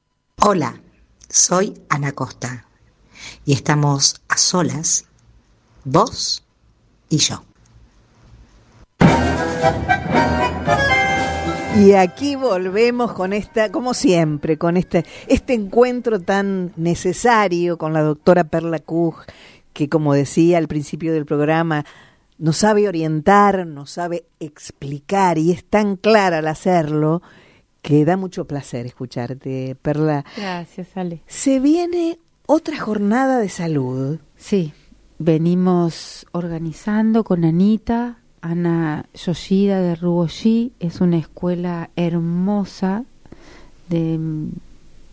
Hola, 0.41 0.79
soy 1.27 1.73
Ana 1.89 2.13
Costa 2.13 2.65
y 3.43 3.51
estamos 3.51 4.21
a 4.29 4.37
solas, 4.37 5.03
vos 5.83 6.45
y 7.09 7.17
yo. 7.17 7.43
Y 11.75 11.95
aquí 11.95 12.37
volvemos 12.37 13.11
con 13.11 13.33
esta, 13.33 13.73
como 13.73 13.93
siempre, 13.93 14.57
con 14.57 14.77
este, 14.77 15.05
este 15.27 15.53
encuentro 15.53 16.21
tan 16.21 16.71
necesario 16.77 17.77
con 17.77 17.91
la 17.91 18.03
doctora 18.03 18.45
Perla 18.45 18.79
Kuj, 18.79 19.25
que 19.73 19.89
como 19.89 20.13
decía 20.13 20.59
al 20.59 20.69
principio 20.69 21.11
del 21.11 21.25
programa, 21.25 21.83
nos 22.37 22.57
sabe 22.57 22.87
orientar, 22.87 23.65
nos 23.65 23.91
sabe 23.91 24.25
explicar 24.39 25.37
y 25.37 25.51
es 25.51 25.63
tan 25.63 25.95
clara 25.95 26.39
al 26.39 26.47
hacerlo 26.47 27.21
que 27.81 28.05
da 28.05 28.17
mucho 28.17 28.45
placer 28.45 28.85
escucharte, 28.85 29.75
Perla. 29.81 30.25
Gracias, 30.35 30.89
Ale. 30.95 31.21
Se 31.27 31.59
viene 31.59 32.19
otra 32.45 32.79
jornada 32.79 33.39
de 33.39 33.49
salud. 33.49 34.19
Sí, 34.35 34.73
venimos 35.19 36.25
organizando 36.31 37.23
con 37.23 37.45
Anita, 37.45 38.19
Ana 38.41 39.05
Yoshida 39.13 39.81
de 39.81 39.95
Rugoshi, 39.95 40.73
es 40.79 41.01
una 41.01 41.17
escuela 41.17 41.89
hermosa 41.95 43.05
de 43.89 44.19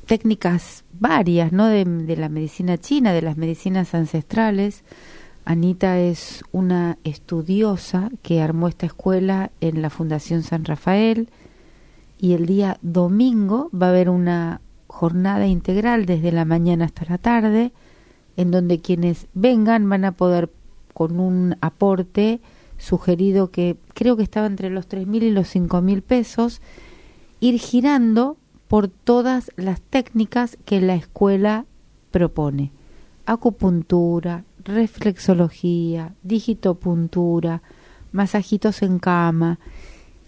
técnicas 0.06 0.84
varias, 0.98 1.52
¿no? 1.52 1.66
De, 1.66 1.84
de 1.84 2.16
la 2.16 2.28
medicina 2.28 2.76
china, 2.76 3.12
de 3.12 3.22
las 3.22 3.36
medicinas 3.36 3.94
ancestrales. 3.94 4.84
Anita 5.44 5.98
es 5.98 6.42
una 6.52 6.98
estudiosa 7.04 8.10
que 8.22 8.40
armó 8.40 8.68
esta 8.68 8.86
escuela 8.86 9.50
en 9.60 9.82
la 9.82 9.90
Fundación 9.90 10.42
San 10.42 10.64
Rafael 10.64 11.28
y 12.18 12.32
el 12.32 12.46
día 12.46 12.78
domingo 12.80 13.70
va 13.70 13.88
a 13.88 13.90
haber 13.90 14.08
una 14.08 14.62
jornada 14.86 15.46
integral 15.46 16.06
desde 16.06 16.32
la 16.32 16.44
mañana 16.44 16.86
hasta 16.86 17.04
la 17.04 17.18
tarde 17.18 17.72
en 18.36 18.50
donde 18.50 18.80
quienes 18.80 19.26
vengan 19.34 19.88
van 19.88 20.04
a 20.04 20.12
poder 20.12 20.50
con 20.94 21.20
un 21.20 21.56
aporte 21.60 22.40
sugerido 22.78 23.50
que 23.50 23.76
creo 23.92 24.16
que 24.16 24.22
estaba 24.22 24.46
entre 24.46 24.70
los 24.70 24.88
3.000 24.88 25.22
y 25.24 25.30
los 25.30 25.54
5.000 25.54 26.02
pesos, 26.02 26.62
ir 27.40 27.58
girando 27.58 28.36
por 28.68 28.88
todas 28.88 29.50
las 29.56 29.80
técnicas 29.80 30.56
que 30.64 30.80
la 30.80 30.94
escuela 30.94 31.66
propone. 32.10 32.72
Acupuntura, 33.26 34.44
reflexología, 34.64 36.14
digitopuntura, 36.22 37.62
masajitos 38.12 38.82
en 38.82 38.98
cama, 38.98 39.58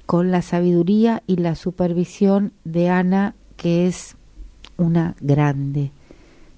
con 0.07 0.31
la 0.31 0.43
sabiduría 0.43 1.23
y 1.27 1.37
la 1.37 1.55
supervisión 1.55 2.53
de 2.65 2.89
Ana, 2.89 3.35
que 3.57 3.87
es 3.87 4.17
una 4.77 5.17
grande. 5.21 5.91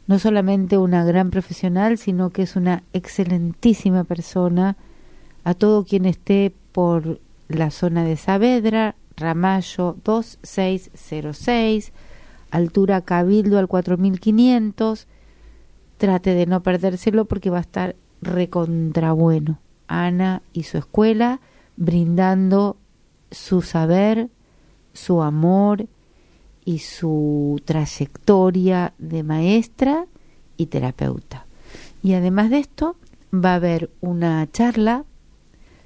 No 0.06 0.18
solamente 0.18 0.78
una 0.78 1.04
gran 1.04 1.30
profesional, 1.30 1.98
sino 1.98 2.30
que 2.30 2.42
es 2.42 2.56
una 2.56 2.82
excelentísima 2.92 4.04
persona. 4.04 4.76
A 5.44 5.54
todo 5.54 5.84
quien 5.84 6.04
esté 6.04 6.54
por 6.72 7.20
la 7.48 7.70
zona 7.70 8.04
de 8.04 8.16
Saavedra, 8.16 8.96
Ramallo 9.16 9.96
2606, 10.04 11.92
altura 12.50 13.00
Cabildo 13.02 13.58
al 13.58 13.68
4500. 13.68 15.06
Trate 15.98 16.34
de 16.34 16.46
no 16.46 16.62
perdérselo 16.62 17.26
porque 17.26 17.50
va 17.50 17.58
a 17.58 17.62
estar 17.62 17.96
recontra 18.22 19.12
bueno. 19.12 19.58
Ana 19.88 20.42
y 20.52 20.64
su 20.64 20.78
escuela 20.78 21.40
brindando 21.76 22.76
su 23.30 23.62
saber, 23.62 24.28
su 24.92 25.22
amor 25.22 25.86
y 26.64 26.80
su 26.80 27.60
trayectoria 27.64 28.94
de 28.98 29.22
maestra 29.22 30.06
y 30.56 30.66
terapeuta. 30.66 31.46
Y 32.02 32.14
además 32.14 32.50
de 32.50 32.58
esto, 32.58 32.96
va 33.32 33.52
a 33.52 33.56
haber 33.56 33.90
una 34.00 34.46
charla 34.50 35.04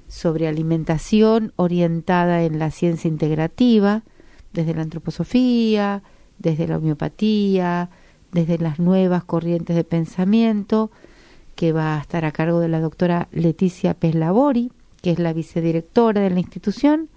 sobre 0.07 0.47
alimentación 0.47 1.53
orientada 1.55 2.43
en 2.43 2.59
la 2.59 2.69
ciencia 2.71 3.07
integrativa, 3.07 4.03
desde 4.51 4.75
la 4.75 4.83
antroposofía, 4.83 6.03
desde 6.37 6.67
la 6.67 6.77
homeopatía, 6.77 7.89
desde 8.33 8.57
las 8.57 8.79
nuevas 8.79 9.23
corrientes 9.23 9.75
de 9.75 9.83
pensamiento, 9.83 10.91
que 11.55 11.71
va 11.71 11.97
a 11.97 12.01
estar 12.01 12.25
a 12.25 12.31
cargo 12.31 12.59
de 12.59 12.67
la 12.67 12.79
doctora 12.79 13.27
Leticia 13.31 13.93
Peslabori, 13.93 14.71
que 15.01 15.11
es 15.11 15.19
la 15.19 15.33
vicedirectora 15.33 16.21
de 16.21 16.29
la 16.29 16.39
institución. 16.39 17.09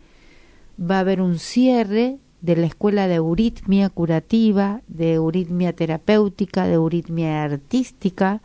Va 0.78 0.96
a 0.96 1.00
haber 1.00 1.22
un 1.22 1.38
cierre 1.38 2.18
de 2.42 2.56
la 2.56 2.66
Escuela 2.66 3.08
de 3.08 3.14
Euritmia 3.14 3.88
Curativa, 3.88 4.82
de 4.88 5.14
Euritmia 5.14 5.72
Terapéutica, 5.72 6.66
de 6.66 6.74
Euritmia 6.74 7.44
Artística, 7.44 8.42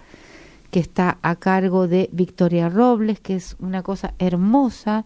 que 0.72 0.80
está 0.80 1.18
a 1.22 1.36
cargo 1.36 1.88
de 1.88 2.10
Victoria 2.14 2.70
Robles, 2.70 3.20
que 3.20 3.36
es 3.36 3.58
una 3.60 3.84
cosa 3.84 4.14
hermosa. 4.18 5.06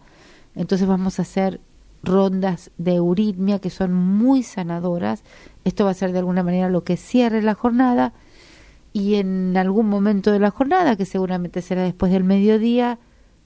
Entonces 0.56 0.88
vamos 0.88 1.18
a 1.18 1.24
hacer 1.24 1.60
rondas 2.04 2.72
de 2.78 2.96
euritmia 2.96 3.60
que 3.60 3.72
son 3.72 3.94
muy 3.94 4.44
sanadoras. 4.44 5.24
Esto 5.66 5.84
va 5.84 5.92
a 5.92 5.96
ser 5.96 6.14
de 6.14 6.20
alguna 6.20 6.44
manera 6.44 6.70
lo 6.70 6.84
que 6.84 6.96
cierre 6.96 7.42
la 7.42 7.56
jornada 7.56 8.14
y 8.94 9.16
en 9.16 9.58
algún 9.58 9.90
momento 9.90 10.32
de 10.32 10.40
la 10.40 10.52
jornada, 10.52 10.96
que 10.96 11.06
seguramente 11.06 11.62
será 11.62 11.84
después 11.84 12.14
del 12.14 12.24
mediodía, 12.24 12.98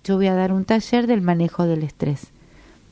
yo 0.03 0.17
voy 0.17 0.27
a 0.27 0.35
dar 0.35 0.51
un 0.53 0.63
taller 0.63 1.07
del 1.07 1.21
manejo 1.21 1.65
del 1.65 1.81
estrés, 1.81 2.27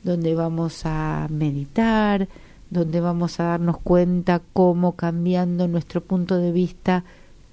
donde 0.02 0.34
vamos 0.34 0.82
a 0.84 1.28
meditar, 1.30 2.26
donde 2.70 3.00
vamos 3.00 3.38
a 3.38 3.44
darnos 3.44 3.78
cuenta 3.78 4.40
cómo 4.52 4.96
cambiando 4.96 5.68
nuestro 5.68 6.00
punto 6.00 6.36
de 6.36 6.50
vista 6.50 7.04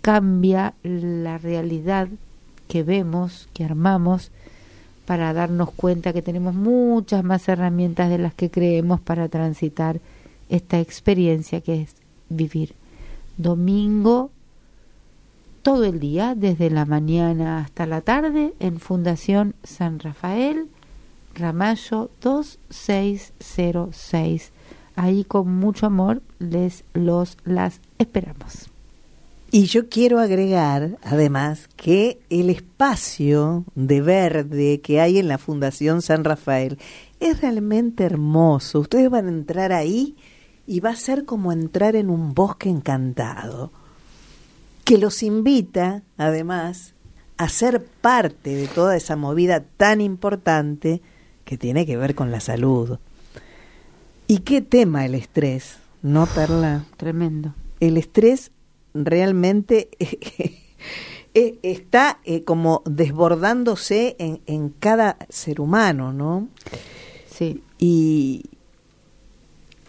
cambia 0.01 0.73
la 0.82 1.38
realidad 1.38 2.07
que 2.67 2.82
vemos, 2.84 3.47
que 3.53 3.63
armamos, 3.63 4.32
para 5.05 5.34
darnos 5.34 5.69
cuenta 5.71 6.13
que 6.13 6.21
tenemos 6.21 6.55
muchas 6.55 7.23
más 7.23 7.47
herramientas 7.47 8.09
de 8.09 8.17
las 8.17 8.34
que 8.34 8.49
creemos 8.49 8.99
para 9.01 9.30
transitar 9.30 9.99
esta 10.50 10.80
experiencia 10.80 11.62
que 11.62 11.84
es 11.84 11.96
vivir. 12.30 12.74
Domingo, 13.38 14.32
todo 15.62 15.84
el 15.84 16.00
día, 16.00 16.34
desde 16.36 16.70
la 16.70 16.86
mañana 16.86 17.60
hasta 17.60 17.86
la 17.86 18.00
tarde, 18.02 18.54
en 18.60 18.80
Fundación 18.80 19.56
San 19.64 20.00
Rafael, 20.00 20.70
Ramallo 21.34 22.10
2606. 22.22 24.52
Ahí 24.96 25.26
con 25.26 25.54
mucho 25.54 25.88
amor 25.88 26.22
les 26.39 26.86
los 26.93 27.38
las 27.43 27.82
esperamos. 27.98 28.70
Y 29.52 29.66
yo 29.66 29.89
quiero 29.89 30.20
agregar, 30.20 30.98
además, 31.02 31.70
que 31.76 32.20
el 32.30 32.50
espacio 32.50 33.64
de 33.76 34.02
verde 34.02 34.82
que 34.82 35.00
hay 35.00 35.18
en 35.18 35.28
la 35.28 35.38
Fundación 35.38 36.02
San 36.02 36.24
Rafael 36.24 36.78
es 37.20 37.41
realmente 37.41 38.04
hermoso. 38.04 38.82
Ustedes 38.82 39.10
van 39.10 39.28
a 39.28 39.30
entrar 39.30 39.72
ahí 39.72 40.16
y 40.68 40.80
va 40.80 40.91
a 40.91 40.95
ser 40.95 41.26
como 41.26 41.51
entrar 41.51 41.95
en 41.95 42.09
un 42.09 42.34
bosque 42.34 42.70
encantado, 42.70 43.72
que 44.84 44.97
los 44.97 45.24
invita, 45.24 46.03
además, 46.18 46.93
a 47.38 47.49
ser 47.49 47.86
parte 47.86 48.55
de 48.55 48.68
toda 48.68 48.95
esa 48.95 49.16
movida 49.16 49.63
tan 49.78 50.01
importante 50.01 51.01
que 51.43 51.57
tiene 51.57 51.86
que 51.86 51.97
ver 51.97 52.16
con 52.16 52.32
la 52.32 52.39
salud. 52.39 52.97
¿Y 54.28 54.39
qué 54.39 54.61
tema 54.61 55.05
el 55.05 55.16
estrés? 55.16 55.78
¿No, 56.01 56.26
Perla? 56.28 56.86
Tremendo. 56.97 57.53
El 57.80 57.97
estrés 57.97 58.51
realmente 58.93 59.89
eh, 61.34 61.59
está 61.61 62.20
eh, 62.24 62.43
como 62.43 62.82
desbordándose 62.86 64.16
en, 64.20 64.41
en 64.45 64.70
cada 64.70 65.18
ser 65.30 65.61
humano, 65.61 66.13
¿no? 66.13 66.47
Sí. 67.28 67.63
Y, 67.78 68.45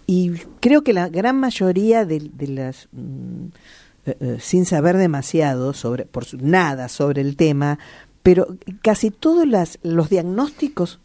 y 0.06 0.32
creo 0.60 0.82
que 0.82 0.92
la 0.92 1.08
gran 1.08 1.38
mayoría 1.40 2.04
de, 2.04 2.30
las, 2.46 2.88
mm, 2.92 3.46
eh, 4.06 4.16
eh, 4.20 4.36
sin 4.40 4.64
saber 4.66 4.96
demasiado 4.96 5.72
sobre, 5.72 6.04
por 6.06 6.24
su- 6.24 6.38
nada 6.38 6.88
sobre 6.88 7.22
el 7.22 7.36
tema, 7.36 7.78
pero 8.22 8.56
casi 8.82 9.10
todos 9.10 9.46
las, 9.46 9.78
los 9.82 10.08
diagnósticos 10.10 11.00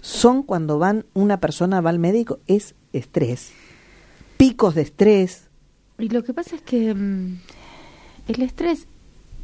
son 0.00 0.42
cuando 0.42 0.78
van, 0.78 1.04
una 1.14 1.38
persona 1.40 1.80
va 1.80 1.90
al 1.90 1.98
médico, 1.98 2.38
es 2.46 2.74
estrés, 2.92 3.52
picos 4.36 4.74
de 4.74 4.82
estrés, 4.82 5.42
Y 5.98 6.10
lo 6.10 6.22
que 6.22 6.34
pasa 6.34 6.56
es 6.56 6.62
que 6.62 6.94
mm, 6.94 7.38
el 8.28 8.42
estrés 8.42 8.86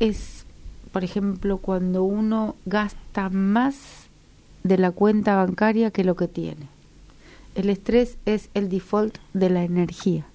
es, 0.01 0.45
por 0.93 1.05
ejemplo, 1.05 1.57
cuando 1.59 2.03
uno 2.05 2.57
gasta 2.67 3.31
más 3.31 3.77
de 4.63 4.77
la 4.79 4.91
cuenta 4.91 5.35
bancaria 5.37 5.91
que 5.91 6.05
lo 6.05 6.15
que 6.15 6.29
tiene. 6.29 6.69
El 7.55 7.69
estrés 7.71 8.19
es 8.25 8.49
el 8.55 8.69
default 8.69 9.19
de 9.33 9.51
la 9.51 9.63
energía. 9.63 10.27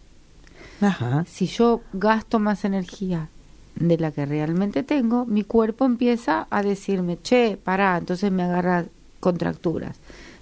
Ajá. 0.82 1.26
Si 1.28 1.47
yo 1.47 1.82
gasto 1.93 2.39
más 2.39 2.65
energía 2.65 3.30
de 3.76 3.97
la 3.97 4.11
que 4.11 4.26
realmente 4.26 4.84
tengo, 4.84 5.26
mi 5.26 5.43
cuerpo 5.43 5.86
empieza 5.86 6.47
a 6.49 6.61
decirme, 6.61 7.18
che, 7.22 7.57
pará, 7.57 7.97
entonces 7.97 8.32
me 8.32 8.43
agarra 8.43 8.86
contracturas. 9.20 9.97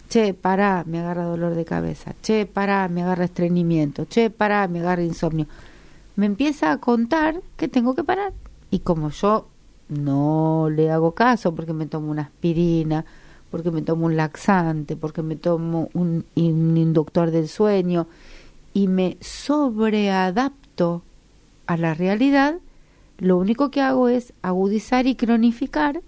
Che, 0.09 0.33
pará, 0.33 0.83
me 0.85 0.99
agarra 0.99 1.23
dolor 1.23 1.55
de 1.55 1.65
cabeza. 1.65 2.13
Che, 2.21 2.45
pará, 2.45 2.87
me 2.87 3.01
agarra 3.03 3.25
estreñimiento. 3.25 4.05
Che, 4.05 4.29
pará, 4.29 4.67
me 4.67 4.79
agarra 4.79 5.03
insomnio. 5.03 5.47
Me 6.15 6.25
empieza 6.25 6.71
a 6.71 6.77
contar 6.77 7.41
que 7.57 7.67
tengo 7.67 7.95
que 7.95 8.03
parar. 8.03 8.33
Y 8.69 8.79
como 8.79 9.09
yo 9.09 9.47
no 9.89 10.69
le 10.69 10.91
hago 10.91 11.13
caso 11.13 11.53
porque 11.55 11.73
me 11.73 11.85
tomo 11.85 12.11
una 12.11 12.23
aspirina, 12.23 13.05
porque 13.55 13.71
me 13.71 13.81
tomo 13.81 14.07
un 14.07 14.17
laxante, 14.17 14.97
porque 14.97 15.21
me 15.21 15.37
tomo 15.37 15.87
un, 15.93 16.25
un 16.35 16.75
inductor 16.75 17.31
del 17.31 17.47
sueño 17.47 18.05
y 18.73 18.89
me 18.89 19.15
sobreadapto 19.21 21.03
a 21.65 21.77
la 21.77 21.93
realidad, 21.93 22.55
lo 23.17 23.37
único 23.37 23.71
que 23.71 23.79
hago 23.79 24.09
es 24.09 24.33
agudizar 24.41 25.07
y 25.07 25.15
cronificar 25.15 26.01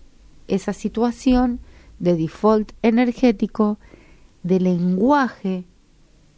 esa 0.49 0.73
situación 0.73 1.61
de 1.99 2.17
default 2.17 2.73
energético, 2.81 3.77
de 4.43 4.59
lenguaje, 4.59 5.63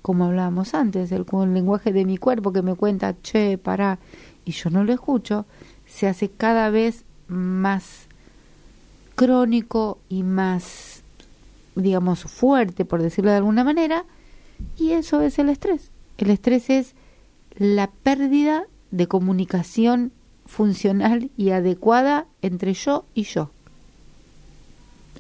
como 0.03 0.25
hablábamos 0.25 0.75
antes, 0.75 1.11
el, 1.11 1.25
lenguaje 1.51 1.91
de 1.91 2.05
mi 2.05 2.17
cuerpo 2.17 2.53
que 2.53 2.61
me 2.61 2.75
cuenta, 2.75 3.19
che, 3.23 3.57
pará, 3.57 3.97
y 4.45 4.51
yo 4.51 4.69
no 4.69 4.83
lo 4.83 4.93
escucho, 4.93 5.47
se 5.87 6.05
hace 6.05 6.29
cada 6.29 6.69
vez 6.69 7.03
más 7.27 8.09
crónico 9.19 9.99
y 10.07 10.23
más, 10.23 10.98
digamos, 11.75 12.23
fuerte, 12.23 12.85
por 12.85 13.01
decirlo 13.01 13.31
de 13.31 13.37
alguna 13.37 13.63
manera, 13.63 14.05
y 14.77 14.91
eso 14.91 15.21
es 15.21 15.39
el 15.39 15.49
estrés. 15.49 15.91
El 16.17 16.29
estrés 16.29 16.69
es 16.69 16.95
la 17.55 17.89
pérdida 18.03 18.65
de 18.91 19.07
comunicación 19.07 20.11
funcional 20.45 21.29
y 21.37 21.51
adecuada 21.51 22.25
entre 22.41 22.73
yo 22.73 23.05
y 23.13 23.23
yo. 23.23 23.51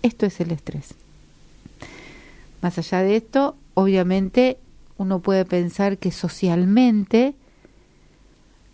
Esto 0.01 0.25
es 0.25 0.39
el 0.39 0.51
estrés. 0.51 0.95
Más 2.61 2.77
allá 2.77 3.01
de 3.01 3.15
esto, 3.15 3.55
obviamente 3.73 4.57
uno 4.97 5.19
puede 5.19 5.45
pensar 5.45 5.97
que 5.97 6.11
socialmente 6.11 7.35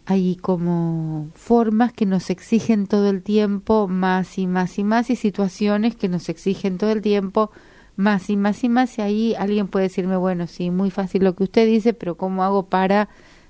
hay 0.06 0.36
como 0.36 1.30
formas 1.34 1.92
que 1.94 2.06
nos 2.06 2.30
exigen 2.30 2.86
todo 2.88 3.10
el 3.10 3.24
tiempo 3.24 3.88
más 3.88 4.38
y 4.38 4.46
más 4.48 4.78
y 4.78 4.84
más 4.84 5.10
y 5.10 5.16
situaciones 5.16 5.96
que 5.96 6.10
nos 6.10 6.30
exigen 6.30 6.78
todo 6.78 6.92
el 6.92 7.02
tiempo 7.02 7.50
más 7.96 8.30
y 8.30 8.38
más 8.38 8.64
y 8.64 8.70
más 8.70 8.98
y 9.00 9.02
ahí 9.02 9.36
alguien 9.36 9.68
puede 9.68 9.84
decirme, 9.88 10.18
bueno, 10.18 10.48
sí, 10.48 10.70
muy 10.70 10.92
fácil 10.92 11.24
lo 11.24 11.36
que 11.36 11.44
usted 11.46 11.66
dice, 11.66 11.94
pero 11.94 12.16
¿cómo 12.18 12.44
hago 12.44 12.68
para 12.68 13.10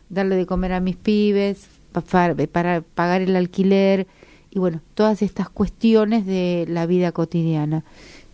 darle 0.09 0.35
de 0.35 0.45
comer 0.45 0.71
a 0.73 0.79
mis 0.79 0.95
pibes, 0.95 1.67
pa- 1.91 2.01
para, 2.01 2.35
para 2.47 2.81
pagar 2.81 3.21
el 3.21 3.35
alquiler 3.35 4.07
y 4.51 4.59
bueno, 4.59 4.81
todas 4.93 5.21
estas 5.21 5.49
cuestiones 5.49 6.25
de 6.25 6.65
la 6.69 6.85
vida 6.85 7.11
cotidiana? 7.11 7.83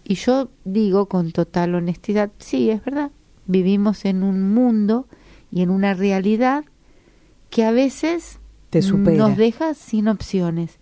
Y 0.03 0.15
yo 0.15 0.49
digo 0.65 1.07
con 1.07 1.31
total 1.31 1.75
honestidad, 1.75 2.31
sí, 2.39 2.69
es 2.69 2.83
verdad, 2.83 3.11
vivimos 3.47 4.05
en 4.05 4.23
un 4.23 4.53
mundo 4.53 5.07
y 5.51 5.61
en 5.61 5.69
una 5.69 5.93
realidad 5.93 6.65
que 7.51 7.63
a 7.63 7.71
veces 7.71 8.39
Te 8.71 8.81
supera. 8.81 9.17
nos 9.17 9.37
deja 9.37 9.75
sin 9.75 10.07
opciones. 10.07 10.79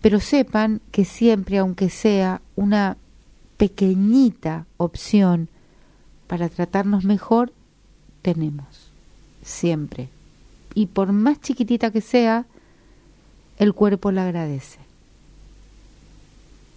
Pero 0.00 0.18
sepan 0.20 0.80
que 0.92 1.04
siempre, 1.04 1.58
aunque 1.58 1.90
sea 1.90 2.40
una 2.56 2.96
pequeñita 3.58 4.64
opción 4.78 5.48
para 6.26 6.48
tratarnos 6.48 7.04
mejor, 7.04 7.52
tenemos. 8.22 8.90
Siempre. 9.42 10.08
Y 10.74 10.86
por 10.86 11.12
más 11.12 11.40
chiquitita 11.40 11.90
que 11.90 12.00
sea, 12.00 12.46
el 13.58 13.74
cuerpo 13.74 14.10
la 14.12 14.24
agradece. 14.24 14.78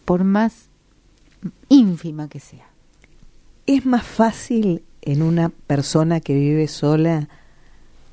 Por 0.03 0.26
más 0.26 0.66
ínfima 1.70 2.28
que 2.28 2.41
sea. 2.41 2.68
¿Es 3.68 3.86
más 3.86 4.03
fácil 4.03 4.84
en 5.01 5.22
una 5.22 5.47
persona 5.49 6.20
que 6.20 6.34
vive 6.34 6.68
sola 6.68 7.30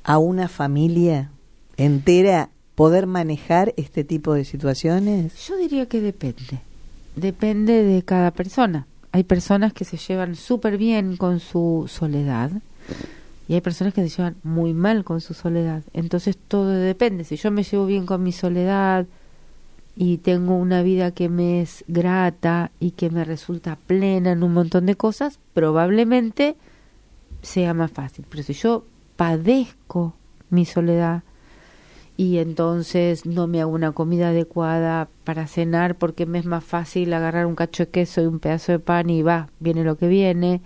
a 0.03 0.17
una 0.17 0.47
familia 0.47 1.31
entera 1.77 2.49
poder 2.75 3.07
manejar 3.07 3.73
este 3.77 4.03
tipo 4.03 4.33
de 4.33 4.45
situaciones? 4.45 5.47
Yo 5.47 5.57
diría 5.57 5.85
que 5.87 6.01
depende. 6.01 6.61
Depende 7.15 7.83
de 7.83 8.03
cada 8.03 8.31
persona. 8.31 8.87
Hay 9.11 9.23
personas 9.23 9.73
que 9.73 9.85
se 9.85 9.97
llevan 9.97 10.35
súper 10.35 10.77
bien 10.77 11.17
con 11.17 11.39
su 11.39 11.85
soledad 11.89 12.51
y 13.47 13.55
hay 13.55 13.61
personas 13.61 13.93
que 13.93 14.07
se 14.07 14.15
llevan 14.15 14.37
muy 14.43 14.73
mal 14.73 15.03
con 15.03 15.19
su 15.19 15.33
soledad. 15.33 15.83
Entonces 15.93 16.37
todo 16.47 16.69
depende. 16.69 17.25
Si 17.25 17.35
yo 17.35 17.51
me 17.51 17.63
llevo 17.63 17.85
bien 17.85 18.05
con 18.05 18.23
mi 18.23 18.31
soledad 18.31 19.05
y 19.97 20.17
tengo 20.19 20.55
una 20.55 20.81
vida 20.83 21.11
que 21.11 21.27
me 21.27 21.61
es 21.61 21.83
grata 21.89 22.71
y 22.79 22.91
que 22.91 23.09
me 23.09 23.25
resulta 23.25 23.77
plena 23.87 24.31
en 24.31 24.43
un 24.43 24.53
montón 24.53 24.85
de 24.85 24.95
cosas, 24.95 25.39
probablemente 25.53 26.55
sea 27.41 27.73
más 27.73 27.91
fácil. 27.91 28.25
Pero 28.29 28.43
si 28.43 28.53
yo 28.53 28.85
padezco 29.21 30.15
mi 30.49 30.65
soledad 30.65 31.21
y 32.17 32.39
entonces 32.39 33.27
no 33.27 33.45
me 33.45 33.61
hago 33.61 33.71
una 33.71 33.91
comida 33.91 34.29
adecuada 34.29 35.09
para 35.25 35.45
cenar 35.45 35.93
porque 35.93 36.25
me 36.25 36.39
es 36.39 36.45
más 36.45 36.63
fácil 36.63 37.13
agarrar 37.13 37.45
un 37.45 37.53
cacho 37.53 37.83
de 37.85 37.91
queso 37.91 38.23
y 38.23 38.25
un 38.25 38.39
pedazo 38.39 38.71
de 38.71 38.79
pan 38.79 39.11
y 39.11 39.21
va, 39.21 39.49
viene 39.59 39.83
lo 39.83 39.95
que 39.95 40.07
viene, 40.07 40.61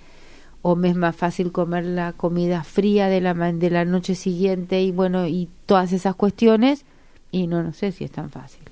o 0.62 0.78
me 0.78 0.88
es 0.88 0.96
más 0.96 1.18
fácil 1.18 1.52
comer 1.52 1.84
la 1.84 2.14
comida 2.14 2.64
fría 2.64 3.10
de 3.10 3.20
la 3.20 3.34
de 3.34 3.70
la 3.70 3.84
noche 3.84 4.16
siguiente 4.16 4.82
y 4.82 4.92
bueno, 4.92 5.28
y 5.28 5.50
todas 5.66 5.92
esas 5.92 6.16
cuestiones 6.16 6.86
y 7.32 7.48
no 7.48 7.62
no 7.62 7.74
sé 7.74 7.92
si 7.92 8.06
es 8.06 8.12
tan 8.12 8.30
fácil. 8.30 8.64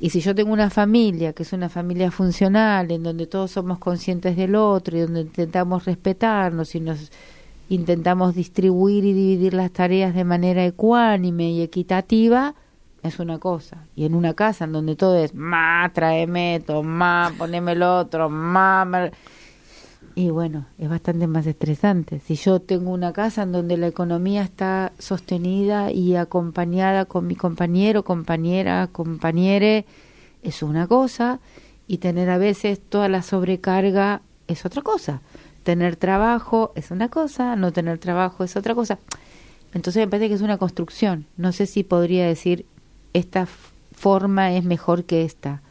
Y 0.00 0.08
si 0.08 0.20
yo 0.20 0.34
tengo 0.34 0.54
una 0.54 0.70
familia 0.70 1.34
que 1.34 1.42
es 1.42 1.52
una 1.52 1.68
familia 1.68 2.10
funcional, 2.10 2.90
en 2.90 3.02
donde 3.02 3.26
todos 3.26 3.50
somos 3.50 3.78
conscientes 3.78 4.38
del 4.38 4.54
otro 4.54 4.96
y 4.96 5.00
donde 5.00 5.20
intentamos 5.20 5.84
respetarnos 5.84 6.74
y 6.74 6.80
nos 6.80 7.10
intentamos 7.68 8.34
distribuir 8.34 9.04
y 9.04 9.12
dividir 9.12 9.54
las 9.54 9.70
tareas 9.70 10.14
de 10.14 10.24
manera 10.24 10.64
ecuánime 10.64 11.50
y 11.50 11.62
equitativa, 11.62 12.54
es 13.02 13.18
una 13.18 13.38
cosa. 13.38 13.86
Y 13.94 14.04
en 14.04 14.14
una 14.14 14.34
casa 14.34 14.64
en 14.64 14.72
donde 14.72 14.96
todo 14.96 15.16
es, 15.16 15.34
ma, 15.34 15.90
tráeme 15.92 16.56
esto, 16.56 16.82
ma, 16.82 17.32
poneme 17.36 17.72
el 17.72 17.82
otro, 17.82 18.28
ma, 18.28 18.84
ma", 18.84 19.10
y 20.14 20.30
bueno, 20.30 20.64
es 20.78 20.88
bastante 20.88 21.26
más 21.26 21.46
estresante. 21.46 22.20
Si 22.20 22.36
yo 22.36 22.60
tengo 22.60 22.90
una 22.90 23.12
casa 23.12 23.42
en 23.42 23.52
donde 23.52 23.76
la 23.76 23.86
economía 23.86 24.42
está 24.42 24.92
sostenida 24.98 25.92
y 25.92 26.16
acompañada 26.16 27.04
con 27.04 27.26
mi 27.26 27.36
compañero, 27.36 28.02
compañera, 28.02 28.88
compañere, 28.90 29.84
es 30.42 30.62
una 30.62 30.86
cosa, 30.86 31.40
y 31.86 31.98
tener 31.98 32.30
a 32.30 32.38
veces 32.38 32.80
toda 32.80 33.10
la 33.10 33.22
sobrecarga 33.22 34.22
es 34.48 34.64
otra 34.64 34.80
cosa. 34.80 35.20
Tener 35.66 35.96
trabajo 35.96 36.70
es 36.76 36.92
una 36.92 37.08
cosa, 37.08 37.56
no 37.56 37.72
tener 37.72 37.98
trabajo 37.98 38.44
es 38.44 38.54
otra 38.54 38.72
cosa. 38.72 39.00
Entonces 39.74 40.00
me 40.00 40.06
parece 40.06 40.28
que 40.28 40.36
es 40.36 40.40
una 40.40 40.58
construcción. 40.58 41.26
No 41.36 41.50
sé 41.50 41.66
si 41.66 41.82
podría 41.82 42.24
decir 42.24 42.66
esta 43.14 43.48
forma 43.90 44.52
es 44.52 44.62
mejor 44.62 45.02
que 45.02 45.24
esta. 45.24 45.62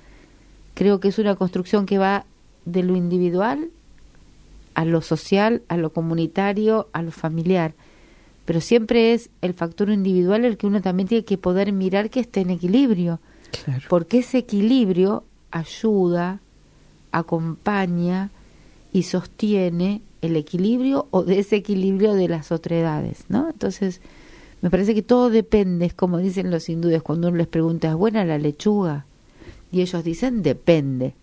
Creo 0.73 0.99
que 0.99 1.07
es 1.07 1.17
una 1.17 1.35
construcción 1.35 1.85
que 1.85 1.97
va 1.97 2.25
de 2.65 2.83
lo 2.83 2.97
individual 2.97 3.69
a 4.73 4.83
lo 4.83 4.99
social, 4.99 5.61
a 5.69 5.77
lo 5.77 5.93
comunitario, 5.93 6.89
a 6.91 7.01
lo 7.01 7.11
familiar. 7.11 7.73
Pero 8.43 8.59
siempre 8.59 9.13
es 9.13 9.29
el 9.41 9.53
factor 9.53 9.89
individual 9.89 10.43
el 10.43 10.57
que 10.57 10.67
uno 10.67 10.81
también 10.81 11.07
tiene 11.07 11.23
que 11.23 11.37
poder 11.37 11.71
mirar 11.71 12.09
que 12.09 12.19
esté 12.19 12.41
en 12.41 12.49
equilibrio. 12.49 13.21
Claro. 13.63 13.85
Porque 13.87 14.17
ese 14.17 14.39
equilibrio 14.39 15.23
ayuda, 15.51 16.41
acompaña 17.13 18.29
y 18.95 19.03
sostiene 19.03 20.01
el 20.21 20.37
equilibrio 20.37 21.09
o 21.11 21.23
desequilibrio 21.23 22.13
de 22.13 22.29
las 22.29 22.53
otredades, 22.53 23.25
¿no? 23.27 23.49
Entonces, 23.49 23.99
me 24.61 24.69
parece 24.69 24.95
que 24.95 25.01
todo 25.01 25.29
depende, 25.29 25.87
es 25.87 25.93
como 25.93 26.17
dicen 26.17 26.49
los 26.49 26.69
hindúes 26.69 27.03
cuando 27.03 27.27
uno 27.27 27.35
les 27.35 27.47
pregunta, 27.47 27.89
¿es 27.89 27.95
buena 27.95 28.23
la 28.23 28.37
lechuga? 28.37 29.05
Y 29.69 29.81
ellos 29.81 30.01
dicen, 30.05 30.43
depende. 30.43 31.13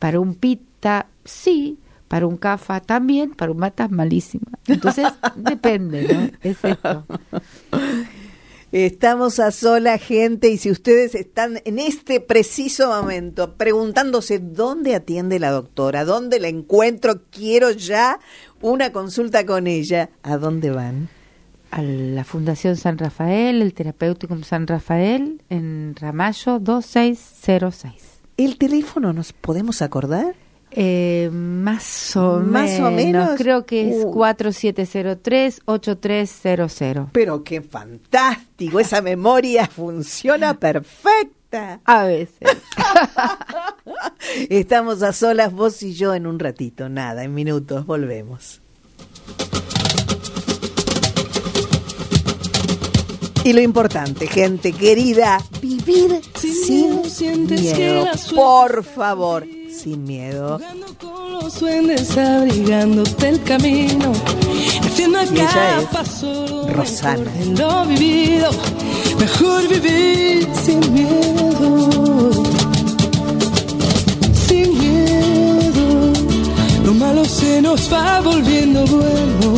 Para 0.00 0.18
un 0.18 0.34
pita, 0.34 1.06
sí, 1.24 1.78
para 2.08 2.26
un 2.26 2.36
kafa 2.36 2.80
también, 2.80 3.30
para 3.30 3.52
un 3.52 3.58
mata 3.58 3.86
malísima. 3.86 4.48
Entonces, 4.66 5.06
depende, 5.36 6.12
¿no? 6.12 6.30
Es 6.42 6.64
esto. 6.64 7.06
Estamos 8.72 9.40
a 9.40 9.50
sola 9.50 9.98
gente 9.98 10.48
y 10.48 10.56
si 10.56 10.70
ustedes 10.70 11.16
están 11.16 11.60
en 11.64 11.80
este 11.80 12.20
preciso 12.20 12.88
momento 12.88 13.56
preguntándose 13.56 14.38
dónde 14.38 14.94
atiende 14.94 15.40
la 15.40 15.50
doctora, 15.50 16.04
dónde 16.04 16.38
la 16.38 16.46
encuentro, 16.46 17.22
quiero 17.32 17.72
ya 17.72 18.20
una 18.60 18.92
consulta 18.92 19.44
con 19.44 19.66
ella, 19.66 20.10
¿a 20.22 20.36
dónde 20.36 20.70
van? 20.70 21.08
a 21.72 21.82
la 21.82 22.24
Fundación 22.24 22.76
San 22.76 22.98
Rafael, 22.98 23.62
el 23.62 23.74
Terapéutico 23.74 24.36
San 24.42 24.66
Rafael, 24.66 25.42
en 25.50 25.94
Ramallo 25.96 26.58
2606. 26.58 27.92
¿El 28.36 28.58
teléfono 28.58 29.12
nos 29.12 29.32
podemos 29.32 29.82
acordar? 29.82 30.34
Eh, 30.72 31.28
más 31.32 32.14
o 32.16 32.40
Más 32.40 32.78
o 32.80 32.90
menos. 32.90 33.30
Creo 33.36 33.64
que 33.66 33.90
es 33.90 34.04
Uh. 34.04 34.12
4703-8300. 34.14 37.08
Pero 37.12 37.42
qué 37.42 37.60
fantástico, 37.62 38.78
esa 38.80 39.02
memoria 39.02 39.66
funciona 39.66 40.54
perfecta. 40.54 41.80
A 41.84 42.04
veces. 42.04 42.38
Estamos 44.48 45.02
a 45.02 45.12
solas 45.12 45.52
vos 45.52 45.82
y 45.82 45.94
yo 45.94 46.14
en 46.14 46.26
un 46.28 46.38
ratito, 46.38 46.88
nada, 46.88 47.24
en 47.24 47.34
minutos, 47.34 47.84
volvemos. 47.86 48.60
Y 53.42 53.52
lo 53.52 53.60
importante, 53.62 54.26
gente 54.26 54.72
querida, 54.72 55.38
vivir 55.62 56.20
Sin 56.36 56.54
sin, 56.54 56.90
miedo, 56.90 57.04
sientes 57.08 57.72
que 57.72 57.94
la 57.94 58.12
Por 58.34 58.84
favor, 58.84 59.46
sin 59.72 60.04
miedo. 60.04 60.58
Jugando 60.58 60.86
con 60.98 61.32
los 61.32 61.60
duendes, 61.60 62.16
abrigándote 62.16 63.28
el 63.28 63.42
camino. 63.42 64.12
Haciendo 64.82 65.18
a 65.18 65.26
cada 65.26 65.90
paso 65.90 66.68
Rosana. 66.68 67.30
lo 67.56 67.86
vivido. 67.86 68.50
Mejor 69.18 69.68
vivir 69.68 70.48
sin 70.64 70.92
miedo. 70.92 72.30
Sin 74.46 74.78
miedo. 74.78 76.12
Lo 76.84 76.94
malo 76.94 77.24
se 77.24 77.62
nos 77.62 77.92
va 77.92 78.20
volviendo 78.20 78.84
bueno. 78.86 79.54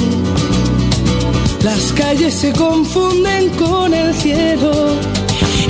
Las 1.62 1.92
calles 1.92 2.34
se 2.34 2.52
confunden 2.52 3.48
con 3.50 3.94
el 3.94 4.14
cielo 4.14 4.72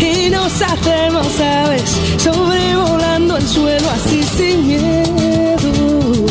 y 0.03 0.31
nos 0.31 0.61
hacemos 0.61 1.29
aves 1.41 1.97
sobrevolando 2.19 3.37
el 3.37 3.47
suelo 3.47 3.89
así 3.91 4.23
sin 4.37 4.67
miedo. 4.67 6.27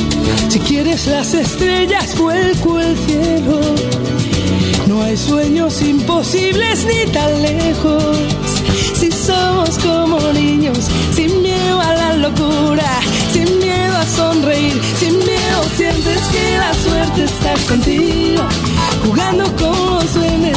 Si 0.49 0.59
quieres 0.59 1.07
las 1.07 1.33
estrellas, 1.33 2.17
vuelco 2.17 2.79
el 2.79 2.97
cielo. 2.97 3.61
No 4.87 5.01
hay 5.01 5.15
sueños 5.15 5.81
imposibles 5.81 6.85
ni 6.85 7.11
tan 7.11 7.41
lejos. 7.41 8.17
Si 8.99 9.09
somos 9.11 9.77
como 9.79 10.19
niños, 10.33 10.77
sin 11.15 11.41
miedo 11.41 11.79
a 11.79 11.93
la 11.93 12.13
locura, 12.17 12.89
sin 13.31 13.57
miedo 13.59 13.97
a 13.97 14.05
sonreír, 14.05 14.79
sin 14.99 15.17
miedo 15.17 15.59
sientes 15.77 16.21
que 16.33 16.57
la 16.57 16.73
suerte 16.73 17.23
está 17.23 17.53
contigo. 17.69 18.43
Jugando 19.05 19.45
con 19.55 19.81
los 19.95 20.15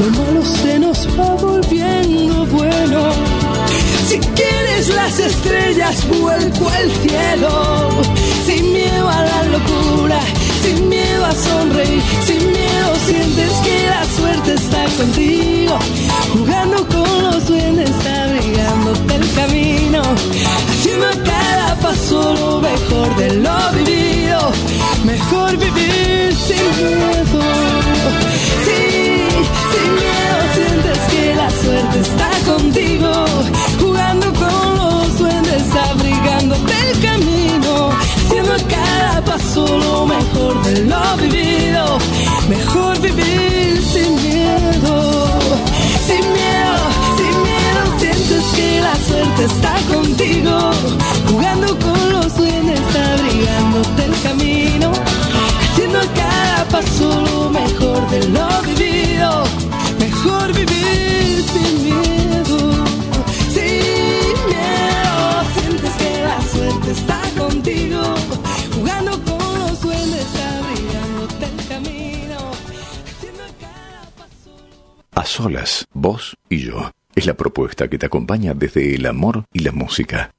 lo 0.00 0.10
malo 0.10 0.42
se 0.44 0.78
nos 0.78 1.06
va 1.18 1.34
volviendo 1.34 2.46
bueno. 2.46 3.10
Si 4.06 4.18
quieres 4.18 4.88
las 4.94 5.18
estrellas, 5.18 6.06
vuelco 6.08 6.68
al 6.68 6.90
cielo. 7.02 7.90
Sin 8.46 8.72
miedo 8.72 9.08
a 9.08 9.22
la 9.22 9.42
locura, 9.54 10.20
sin 10.62 10.88
miedo 10.88 11.24
a 11.24 11.32
sonreír, 11.32 12.02
sin 12.26 12.52
miedo 12.52 12.90
sientes 13.06 13.52
que 13.64 13.86
la 13.86 14.04
suerte 14.16 14.54
está 14.54 14.84
contigo. 14.96 15.78
Jugando 16.32 16.86
con 16.86 17.22
los 17.24 17.46
duendes, 17.48 17.90
abrigándote 18.06 19.14
el 19.16 19.34
camino. 19.34 20.02
Haciendo 20.70 21.06
cada 21.24 21.74
paso 21.76 22.34
lo 22.34 22.60
mejor 22.60 23.16
de 23.16 23.34
lo 23.34 23.72
vivido. 23.72 24.52
Mejor 25.04 25.56
vivir 25.56 26.34
sin 26.46 26.64
miedo. 26.86 27.08
Sin 29.72 29.94
miedo 29.94 30.38
sientes 30.54 30.98
que 31.10 31.34
la 31.34 31.50
suerte 31.50 32.00
está 32.00 32.30
contigo. 32.52 33.10
Jugando 33.80 34.26
con 34.34 34.76
los 34.76 35.18
duendes, 35.18 35.64
abrigándote 35.90 36.72
el 36.90 37.00
camino. 37.00 37.90
Haciendo 37.90 38.52
a 38.54 38.58
cada 38.58 39.24
paso 39.24 39.66
lo 39.66 40.06
mejor 40.06 40.62
de 40.64 40.84
lo 40.84 41.16
vivido. 41.16 41.98
Mejor 42.48 43.00
vivir 43.00 43.82
sin 43.92 44.14
miedo. 44.16 44.94
Sin 46.06 46.24
miedo, 46.38 46.76
sin 47.18 47.34
miedo 47.48 47.80
sientes 47.98 48.44
que 48.56 48.80
la 48.80 48.94
suerte 48.96 49.44
está 49.44 49.74
contigo. 49.92 50.70
Jugando 51.30 51.78
con 51.78 52.12
los 52.12 52.36
duendes, 52.36 52.80
abrigándote 52.96 54.04
el 54.04 54.22
camino. 54.22 55.07
Paso 56.70 57.20
lo 57.22 57.50
mejor 57.50 58.10
de 58.10 58.28
lo 58.28 58.48
vivido. 58.62 59.44
Mejor 59.98 60.52
vivir 60.52 61.42
sin 61.52 61.84
miedo. 61.84 62.84
Sin 63.54 64.34
miedo 64.46 65.44
sientes 65.54 65.92
que 65.96 66.22
la 66.22 66.40
suerte 66.42 66.90
está 66.90 67.20
contigo. 67.38 68.02
Jugando 68.74 69.12
con 69.24 69.58
los 69.60 69.80
duendes, 69.80 70.26
abrigándote 70.36 71.44
el 71.46 71.68
camino. 71.68 72.36
Haciendo 73.06 73.44
cada 73.60 74.02
paso 74.16 74.50
A 75.14 75.24
solas, 75.24 75.86
vos 75.92 76.36
y 76.48 76.58
yo. 76.58 76.90
Es 77.14 77.26
la 77.26 77.34
propuesta 77.34 77.88
que 77.88 77.98
te 77.98 78.06
acompaña 78.06 78.54
desde 78.54 78.94
el 78.94 79.06
amor 79.06 79.44
y 79.52 79.60
la 79.60 79.72
música. 79.72 80.32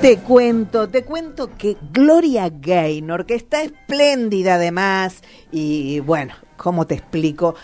Te 0.00 0.16
cuento, 0.16 0.88
te 0.88 1.04
cuento 1.04 1.56
que 1.58 1.76
Gloria 1.92 2.48
Gaynor, 2.48 3.26
que 3.26 3.34
está 3.34 3.62
espléndida 3.62 4.54
además, 4.54 5.22
y 5.52 6.00
bueno, 6.00 6.34
¿cómo 6.56 6.86
te 6.86 6.94
explico? 6.94 7.54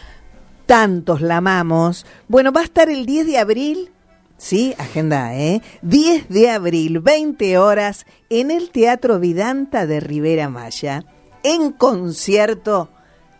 Tantos 0.66 1.22
la 1.22 1.38
amamos. 1.38 2.04
Bueno, 2.28 2.52
va 2.52 2.60
a 2.60 2.64
estar 2.64 2.90
el 2.90 3.06
10 3.06 3.26
de 3.26 3.38
abril, 3.38 3.90
sí, 4.36 4.74
agenda, 4.76 5.34
¿eh? 5.34 5.62
10 5.80 6.28
de 6.28 6.50
abril, 6.50 7.00
20 7.00 7.56
horas, 7.56 8.04
en 8.28 8.50
el 8.50 8.70
Teatro 8.70 9.18
Vidanta 9.18 9.86
de 9.86 10.00
Rivera 10.00 10.50
Maya, 10.50 11.06
en 11.42 11.72
concierto, 11.72 12.90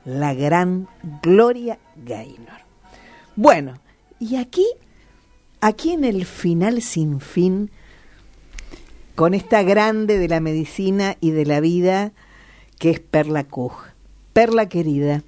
la 0.06 0.32
gran 0.32 0.88
Gloria 1.22 1.78
Gaynor. 1.96 2.60
Bueno, 3.34 3.78
y 4.18 4.36
aquí, 4.36 4.66
aquí 5.60 5.92
en 5.92 6.04
el 6.04 6.24
final 6.24 6.80
sin 6.80 7.20
fin, 7.20 7.70
con 9.16 9.34
esta 9.34 9.62
grande 9.64 10.18
de 10.18 10.28
la 10.28 10.38
medicina 10.40 11.16
y 11.20 11.30
de 11.30 11.44
la 11.46 11.58
vida 11.60 12.12
que 12.78 12.90
es 12.90 13.00
Perla 13.00 13.44
Kuj. 13.44 13.72
Perla 14.32 14.68
querida, 14.68 15.22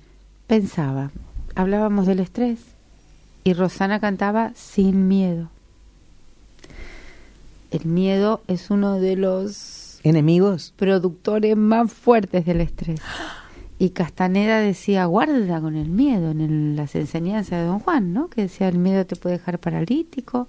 Pensaba, 0.46 1.10
hablábamos 1.54 2.06
del 2.06 2.20
estrés 2.20 2.58
y 3.44 3.52
Rosana 3.54 4.00
cantaba 4.00 4.52
sin 4.54 5.08
miedo. 5.08 5.50
El 7.70 7.84
miedo 7.84 8.42
es 8.46 8.70
uno 8.70 8.94
de 8.98 9.16
los 9.16 10.00
enemigos. 10.04 10.72
productores 10.76 11.54
más 11.56 11.92
fuertes 11.92 12.46
del 12.46 12.62
estrés. 12.62 13.00
Y 13.78 13.90
Castaneda 13.90 14.58
decía, 14.60 15.04
guarda 15.04 15.60
con 15.60 15.76
el 15.76 15.88
miedo 15.88 16.30
en 16.30 16.40
el- 16.40 16.76
las 16.76 16.94
enseñanzas 16.94 17.60
de 17.60 17.64
Don 17.66 17.78
Juan, 17.78 18.12
¿no? 18.14 18.28
Que 18.28 18.42
decía, 18.42 18.68
el 18.68 18.78
miedo 18.78 19.04
te 19.06 19.16
puede 19.16 19.36
dejar 19.36 19.58
paralítico, 19.58 20.48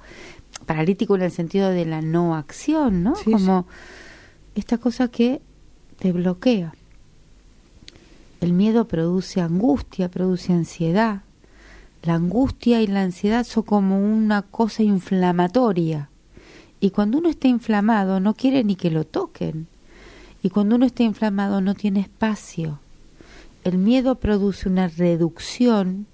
paralítico 0.69 1.15
en 1.15 1.23
el 1.23 1.31
sentido 1.31 1.69
de 1.69 1.83
la 1.83 2.03
no 2.03 2.35
acción, 2.35 3.01
¿no? 3.01 3.15
Sí, 3.15 3.31
Como 3.31 3.65
esta 4.53 4.77
cosa 4.77 5.07
que 5.07 5.41
te 5.97 6.11
bloquea. 6.11 6.75
El 8.39 8.53
miedo 8.53 8.87
produce 8.87 9.41
angustia, 9.41 10.11
produce 10.11 10.53
ansiedad. 10.53 11.23
La 12.03 12.13
angustia 12.13 12.83
y 12.83 12.85
la 12.87 13.01
ansiedad 13.01 13.47
son 13.47 13.63
como 13.63 13.97
una 13.97 14.43
cosa 14.43 14.83
inflamatoria. 14.83 16.11
Y 16.79 16.91
cuando 16.91 17.17
uno 17.17 17.29
está 17.29 17.47
inflamado 17.47 18.19
no 18.19 18.35
quiere 18.35 18.63
ni 18.63 18.75
que 18.75 18.91
lo 18.91 19.05
toquen. 19.05 19.65
Y 20.43 20.51
cuando 20.51 20.75
uno 20.75 20.85
está 20.85 21.01
inflamado 21.01 21.61
no 21.61 21.73
tiene 21.73 22.01
espacio. 22.01 22.77
El 23.63 23.79
miedo 23.79 24.19
produce 24.19 24.69
una 24.69 24.87
reducción 24.87 26.05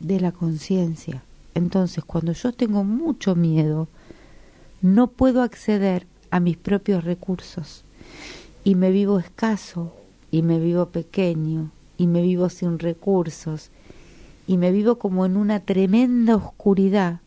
de 0.00 0.20
la 0.20 0.32
conciencia. 0.32 1.22
Entonces, 1.54 2.04
cuando 2.04 2.32
yo 2.32 2.52
tengo 2.52 2.84
mucho 2.84 3.34
miedo, 3.34 3.88
no 4.82 5.08
puedo 5.08 5.42
acceder 5.42 6.06
a 6.30 6.40
mis 6.40 6.56
propios 6.56 7.04
recursos. 7.04 7.84
Y 8.64 8.74
me 8.74 8.90
vivo 8.90 9.18
escaso, 9.18 9.94
y 10.30 10.42
me 10.42 10.58
vivo 10.58 10.86
pequeño, 10.86 11.70
y 11.96 12.06
me 12.06 12.22
vivo 12.22 12.48
sin 12.48 12.78
recursos, 12.78 13.70
y 14.46 14.58
me 14.58 14.72
vivo 14.72 14.98
como 14.98 15.26
en 15.26 15.36
una 15.36 15.60
tremenda 15.60 16.36
oscuridad, 16.36 17.20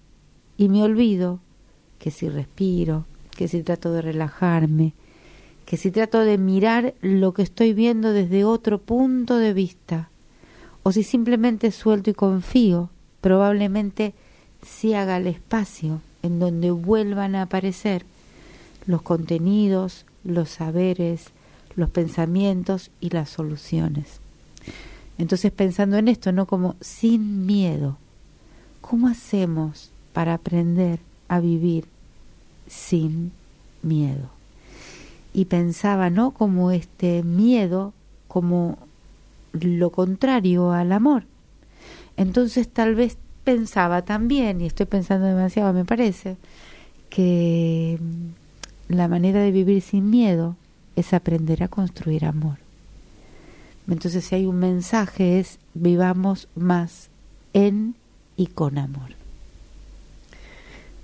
y 0.57 0.69
me 0.69 0.83
olvido 0.83 1.39
que 1.99 2.11
si 2.11 2.27
respiro, 2.27 3.05
que 3.31 3.47
si 3.47 3.63
trato 3.63 3.91
de 3.91 4.01
relajarme, 4.01 4.93
que 5.65 5.77
si 5.77 5.91
trato 5.91 6.19
de 6.19 6.37
mirar 6.37 6.95
lo 7.01 7.33
que 7.33 7.43
estoy 7.43 7.73
viendo 7.73 8.11
desde 8.11 8.43
otro 8.43 8.79
punto 8.79 9.37
de 9.37 9.53
vista, 9.53 10.09
o 10.83 10.91
si 10.91 11.03
simplemente 11.03 11.71
suelto 11.71 12.09
y 12.09 12.13
confío, 12.13 12.89
probablemente 13.21 14.13
se 14.65 14.95
haga 14.95 15.17
el 15.17 15.27
espacio 15.27 16.01
en 16.23 16.39
donde 16.39 16.71
vuelvan 16.71 17.35
a 17.35 17.43
aparecer 17.43 18.05
los 18.85 19.01
contenidos, 19.01 20.05
los 20.23 20.49
saberes, 20.49 21.27
los 21.75 21.89
pensamientos 21.89 22.91
y 22.99 23.09
las 23.09 23.29
soluciones. 23.29 24.19
Entonces 25.17 25.51
pensando 25.51 25.97
en 25.97 26.07
esto, 26.07 26.31
no 26.31 26.45
como 26.45 26.75
sin 26.81 27.45
miedo, 27.45 27.97
¿cómo 28.81 29.07
hacemos 29.07 29.91
para 30.13 30.33
aprender 30.33 30.99
a 31.27 31.39
vivir 31.39 31.85
sin 32.67 33.31
miedo? 33.81 34.37
y 35.37 35.45
pensaba, 35.45 36.09
¿no? 36.09 36.31
Como 36.31 36.71
este 36.71 37.21
miedo, 37.21 37.93
como 38.27 38.79
lo 39.53 39.91
contrario 39.91 40.71
al 40.71 40.91
amor. 40.91 41.25
Entonces 42.17 42.67
tal 42.67 42.95
vez 42.95 43.17
pensaba 43.43 44.01
también, 44.01 44.59
y 44.59 44.65
estoy 44.65 44.87
pensando 44.87 45.27
demasiado 45.27 45.71
me 45.71 45.85
parece, 45.85 46.35
que 47.09 47.97
mm, 48.01 48.93
la 48.95 49.07
manera 49.07 49.39
de 49.41 49.51
vivir 49.51 49.81
sin 49.81 50.09
miedo 50.09 50.55
es 50.95 51.13
aprender 51.13 51.63
a 51.63 51.67
construir 51.67 52.25
amor. 52.25 52.57
Entonces 53.87 54.25
si 54.25 54.35
hay 54.35 54.45
un 54.45 54.59
mensaje 54.59 55.39
es 55.39 55.59
vivamos 55.73 56.49
más 56.55 57.09
en 57.53 57.95
y 58.35 58.47
con 58.47 58.77
amor. 58.77 59.11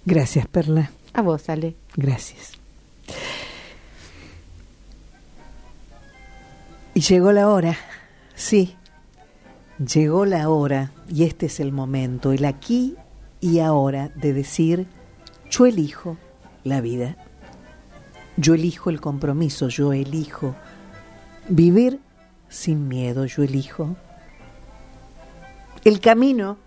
Gracias, 0.05 0.47
Perla. 0.47 0.91
A 1.14 1.22
vos, 1.22 1.47
Ale. 1.47 1.76
Gracias. 1.95 2.53
Y 6.95 7.01
llegó 7.01 7.32
la 7.32 7.49
hora, 7.49 7.78
sí, 8.36 8.76
llegó 9.78 10.26
la 10.26 10.49
hora 10.49 10.91
y 11.09 11.24
este 11.24 11.47
es 11.47 11.59
el 11.59 11.71
momento, 11.71 12.32
el 12.32 12.45
aquí 12.45 12.95
y 13.39 13.59
ahora 13.59 14.09
de 14.15 14.34
decir, 14.34 14.88
yo 15.49 15.65
elijo 15.65 16.17
la 16.63 16.82
vida, 16.82 17.17
yo 18.38 18.53
elijo 18.53 18.89
el 18.89 19.01
compromiso, 19.01 19.67
yo 19.67 19.93
elijo 19.93 20.55
vivir 21.49 21.99
sin 22.49 22.88
miedo, 22.88 23.26
yo 23.26 23.43
elijo 23.43 23.95
el 25.84 25.99
camino, 25.99 26.57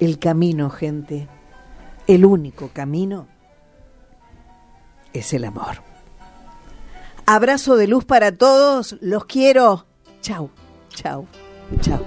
el 0.00 0.18
camino, 0.18 0.70
gente, 0.70 1.28
el 2.06 2.24
único 2.24 2.70
camino 2.72 3.28
es 5.12 5.32
el 5.32 5.44
amor. 5.44 5.82
Abrazo 7.26 7.76
de 7.76 7.86
luz 7.86 8.04
para 8.04 8.36
todos, 8.36 8.96
los 9.00 9.26
quiero. 9.26 9.86
Chau, 10.20 10.50
chau, 10.88 11.26
chau. 11.78 11.98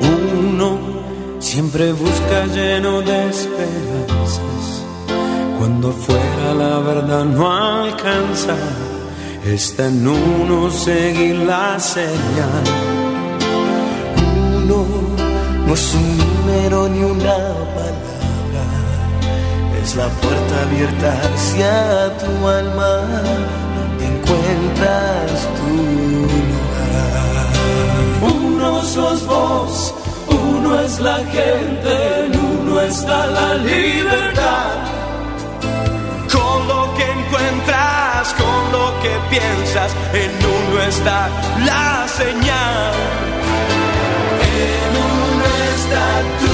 Uno 0.00 0.78
siempre 1.38 1.92
busca 1.92 2.46
lleno 2.46 3.00
de 3.02 3.28
esperanzas. 3.28 4.64
Cuando 5.58 5.92
fuera 5.92 6.54
la 6.54 6.78
verdad 6.80 7.24
no 7.24 7.50
alcanza, 7.50 8.56
está 9.44 9.88
en 9.88 10.06
uno 10.06 10.70
seguir 10.70 11.36
la 11.36 11.78
señal. 11.78 12.64
Uno 14.56 14.86
no 15.66 15.74
es 15.74 15.94
un 15.94 16.18
número 16.18 16.88
ni 16.88 17.02
una 17.04 17.36
es 19.84 19.96
la 19.96 20.08
puerta 20.08 20.62
abierta 20.62 21.12
hacia 21.34 22.16
tu 22.16 22.48
alma, 22.48 22.92
donde 23.76 24.06
encuentras 24.12 25.30
tu 25.58 25.76
lugar. 26.32 27.52
Uno 28.22 28.82
sos 28.82 29.26
vos, 29.26 29.94
uno 30.28 30.80
es 30.80 31.00
la 31.00 31.18
gente, 31.36 31.92
en 32.24 32.32
uno 32.38 32.80
está 32.80 33.26
la 33.26 33.54
libertad. 33.56 34.72
Con 36.32 36.58
lo 36.72 36.82
que 36.96 37.04
encuentras, 37.18 38.34
con 38.42 38.62
lo 38.76 38.86
que 39.02 39.12
piensas, 39.34 39.90
en 40.14 40.32
uno 40.58 40.82
está 40.82 41.28
la 41.70 42.06
señal. 42.08 42.94
En 44.62 44.90
uno 45.12 45.44
está 45.74 46.06
tu 46.40 46.53